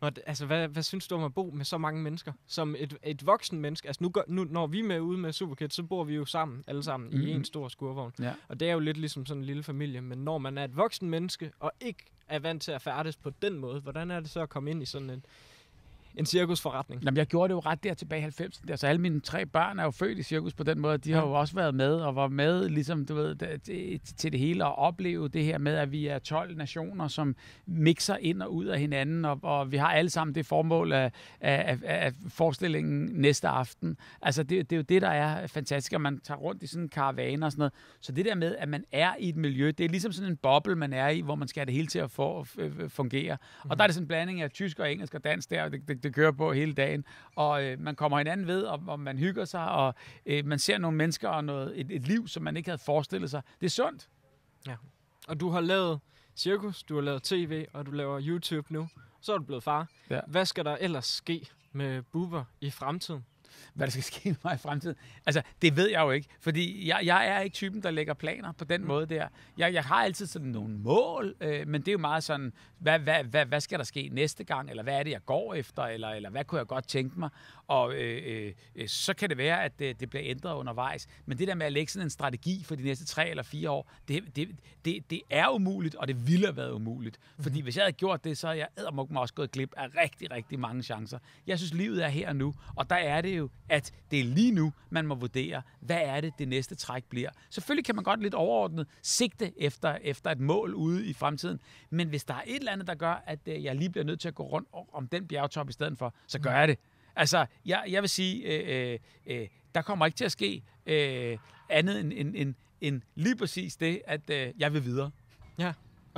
[0.00, 2.32] Og, d- altså, hvad, hvad synes du om at bo med så mange mennesker?
[2.46, 3.88] Som et, et voksen menneske.
[3.88, 6.24] Altså, nu, gør, nu, når vi er med ude med Superkids, så bor vi jo
[6.24, 7.16] sammen, alle sammen, mm.
[7.18, 7.26] Mhm.
[7.26, 8.12] i en stor skurvogn.
[8.18, 8.32] ja.
[8.48, 10.00] Og det er jo lidt ligesom sådan en lille familie.
[10.00, 13.30] Men når man er et voksen menneske, og ikke er vant til at færdes på
[13.42, 15.24] den måde, hvordan er det så at komme ind i sådan en,
[16.18, 17.02] en cirkusforretning?
[17.04, 18.70] Jamen, jeg gjorde det jo ret der tilbage i 90'erne.
[18.70, 20.98] Altså, alle mine tre børn er jo født i cirkus på den måde.
[20.98, 24.40] De har jo også været med, og var med ligesom, du ved, til- til det
[24.40, 28.54] hele, og opleve det her med, at vi er 12 nationer, som mixer ind og
[28.54, 33.10] ud af hinanden, og, og vi har alle sammen det formål af, af, af, forestillingen
[33.20, 33.96] næste aften.
[34.22, 36.82] Altså, det, det er jo det, der er fantastisk, at man tager rundt i sådan
[36.82, 37.72] en karavane og sådan noget.
[38.00, 40.36] Så det der med, at man er i et miljø, det er ligesom sådan en
[40.36, 42.88] boble, man er i, hvor man skal have det hele til at få, f- f-
[42.88, 43.36] fungere.
[43.64, 45.72] Og der er det sådan en blanding af tysk og engelsk og dansk der, og
[45.72, 47.04] det, det, det kører på hele dagen.
[47.36, 49.94] Og øh, man kommer hinanden ved, og, og man hygger sig, og
[50.26, 53.30] øh, man ser nogle mennesker og noget, et, et liv, som man ikke havde forestillet
[53.30, 53.42] sig.
[53.60, 54.08] Det er sundt.
[55.28, 56.00] Og du har lavet
[56.36, 58.88] cirkus, du har lavet tv, og du laver YouTube nu.
[59.20, 59.86] Så er du blevet far.
[60.10, 60.20] Ja.
[60.26, 63.24] Hvad skal der ellers ske med Bubber i fremtiden?
[63.74, 64.96] Hvad der skal ske med mig i fremtiden.
[65.26, 68.52] Altså, det ved jeg jo ikke, fordi jeg, jeg er ikke typen, der lægger planer
[68.52, 68.86] på den mm.
[68.86, 69.28] måde der.
[69.58, 72.98] Jeg, jeg har altid sådan nogle mål, øh, men det er jo meget sådan, hvad,
[72.98, 75.82] hvad, hvad, hvad skal der ske næste gang, eller hvad er det, jeg går efter,
[75.82, 77.30] eller, eller hvad kunne jeg godt tænke mig?
[77.68, 81.06] Og øh, øh, så kan det være, at det, det bliver ændret undervejs.
[81.26, 83.70] Men det der med at lægge sådan en strategi for de næste tre eller fire
[83.70, 84.48] år, det, det,
[84.84, 87.18] det, det er umuligt, og det ville have været umuligt.
[87.40, 89.86] Fordi hvis jeg havde gjort det, så havde jeg ædermuk mig også gået glip af
[90.02, 91.18] rigtig, rigtig mange chancer.
[91.46, 94.24] Jeg synes, livet er her og nu, og der er det jo, at det er
[94.24, 97.30] lige nu, man må vurdere, hvad er det, det næste træk bliver.
[97.50, 101.60] Selvfølgelig kan man godt lidt overordnet sigte efter, efter et mål ude i fremtiden,
[101.90, 104.20] men hvis der er et eller andet, der gør, at øh, jeg lige bliver nødt
[104.20, 106.78] til at gå rundt om den bjergtop i stedet for, så gør jeg det.
[107.18, 111.38] Altså, jeg, jeg vil sige, øh, øh, øh, der kommer ikke til at ske øh,
[111.68, 115.10] andet end, end, end, end lige præcis det, at øh, jeg vil videre.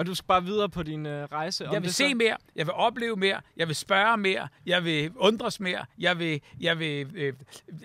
[0.01, 1.69] Og du skal bare videre på din øh, rejse.
[1.69, 4.49] Om Jeg vil det se så, mere, jeg vil opleve mere, jeg vil spørge mere,
[4.67, 7.33] jeg vil undres mere, jeg vil, jeg vil øh,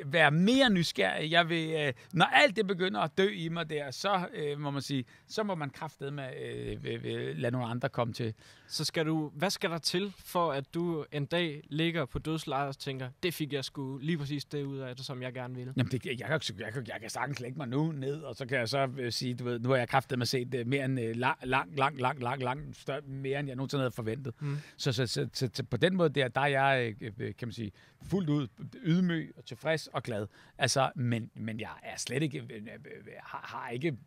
[0.05, 3.91] være mere nysgerrig, jeg vil, øh, når alt det begynder at dø i mig der,
[3.91, 7.67] så øh, må man sige, så må man kraftedeme med øh, vil, vil lade nogle
[7.67, 8.33] andre komme til.
[8.67, 12.67] så skal du, hvad skal der til, for at du en dag ligger på dødslejet
[12.67, 15.55] og tænker, det fik jeg sgu lige præcis det ud af det, som jeg gerne
[15.55, 15.73] ville.
[15.77, 18.45] Jamen, det, jeg, kan, jeg, kan, jeg kan sagtens lægge mig nu ned, og så
[18.45, 20.85] kan jeg så øh, sige, du ved, nu har jeg kraftet med set øh, mere
[20.85, 24.33] end øh, lang, lang, lang, lang, lang, lang, større, mere end jeg nogensinde havde forventet.
[24.39, 24.57] Mm.
[24.77, 27.47] Så, så, så, så, så på den måde der, der er jeg, øh, øh, kan
[27.47, 28.47] man sige, fuldt ud
[28.83, 30.27] ydmyg og tilfreds og glad.
[30.57, 32.67] Altså, men, men jeg er slet ikke, øh,
[33.19, 33.97] har, har ikke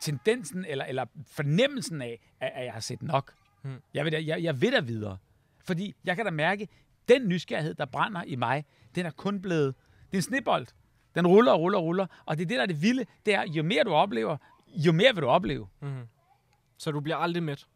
[0.00, 3.34] tendensen eller, eller fornemmelsen af, at, at jeg har set nok.
[3.62, 3.82] Mm.
[3.94, 5.18] Jeg, vil da, jeg, jeg vil da videre.
[5.64, 6.68] Fordi jeg kan da mærke,
[7.08, 8.64] den nysgerrighed, der brænder i mig,
[8.94, 9.74] den er kun blevet,
[10.06, 10.66] det er en snebold.
[11.14, 12.06] Den ruller og ruller og ruller.
[12.24, 14.36] Og det er det, der er det vilde, det er, jo mere du oplever,
[14.74, 15.68] jo mere vil du opleve.
[15.80, 16.02] Mm.
[16.78, 17.66] Så du bliver aldrig mæt.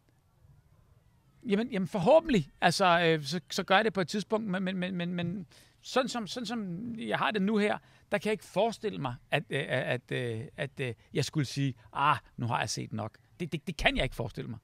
[1.49, 2.51] Jamen, jamen forhåbentlig.
[2.61, 5.47] Altså, øh, så, så gør jeg det på et tidspunkt, men, men, men, men, men
[5.81, 7.77] sådan, som, sådan som jeg har det nu her,
[8.11, 11.73] der kan jeg ikke forestille mig, at, øh, at, at, at, at jeg skulle sige,
[11.93, 13.17] ah, nu har jeg set nok.
[13.39, 14.59] Det, det, det kan jeg ikke forestille mig.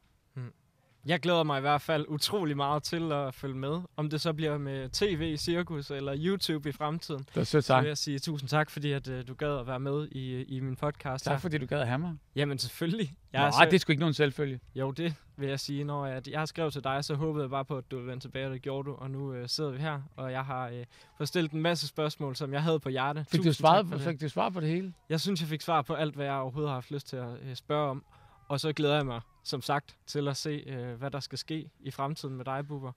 [1.05, 3.81] Jeg glæder mig i hvert fald utrolig meget til at følge med.
[3.97, 7.25] Om det så bliver med tv, cirkus eller YouTube i fremtiden.
[7.35, 9.67] Det er sødt Så vil jeg sige tusind tak, fordi at, øh, du gad at
[9.67, 11.25] være med i, i min podcast.
[11.25, 11.39] Tak her.
[11.39, 12.15] fordi du gad at have mig.
[12.35, 13.13] Jamen selvfølgelig.
[13.33, 14.59] Jeg er Nå, så- det er sgu ikke nogen selvfølge.
[14.75, 15.83] Jo, det vil jeg sige.
[15.83, 18.11] Når jeg, jeg har skrevet til dig, så håbede jeg bare på, at du ville
[18.11, 18.95] vende tilbage, og det gjorde du.
[18.95, 20.85] Og nu øh, sidder vi her, og jeg har øh,
[21.17, 23.25] fået stillet en masse spørgsmål, som jeg havde på hjerte.
[23.31, 24.07] Fik du, svaret, tak det.
[24.07, 24.93] fik du svar på det hele?
[25.09, 27.27] Jeg synes, jeg fik svar på alt, hvad jeg overhovedet har haft lyst til at
[27.49, 28.03] øh, spørge om.
[28.47, 31.69] Og så glæder jeg mig, som sagt, til at se, øh, hvad der skal ske
[31.79, 32.91] i fremtiden med dig, Bubber.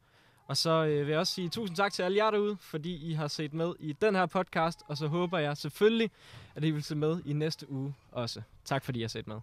[0.46, 3.12] Og så øh, vil jeg også sige tusind tak til alle jer derude, fordi I
[3.12, 4.82] har set med i den her podcast.
[4.88, 6.11] Og så håber jeg selvfølgelig,
[6.55, 8.42] at I vil se med i næste uge også.
[8.64, 9.40] Tak fordi I har set med.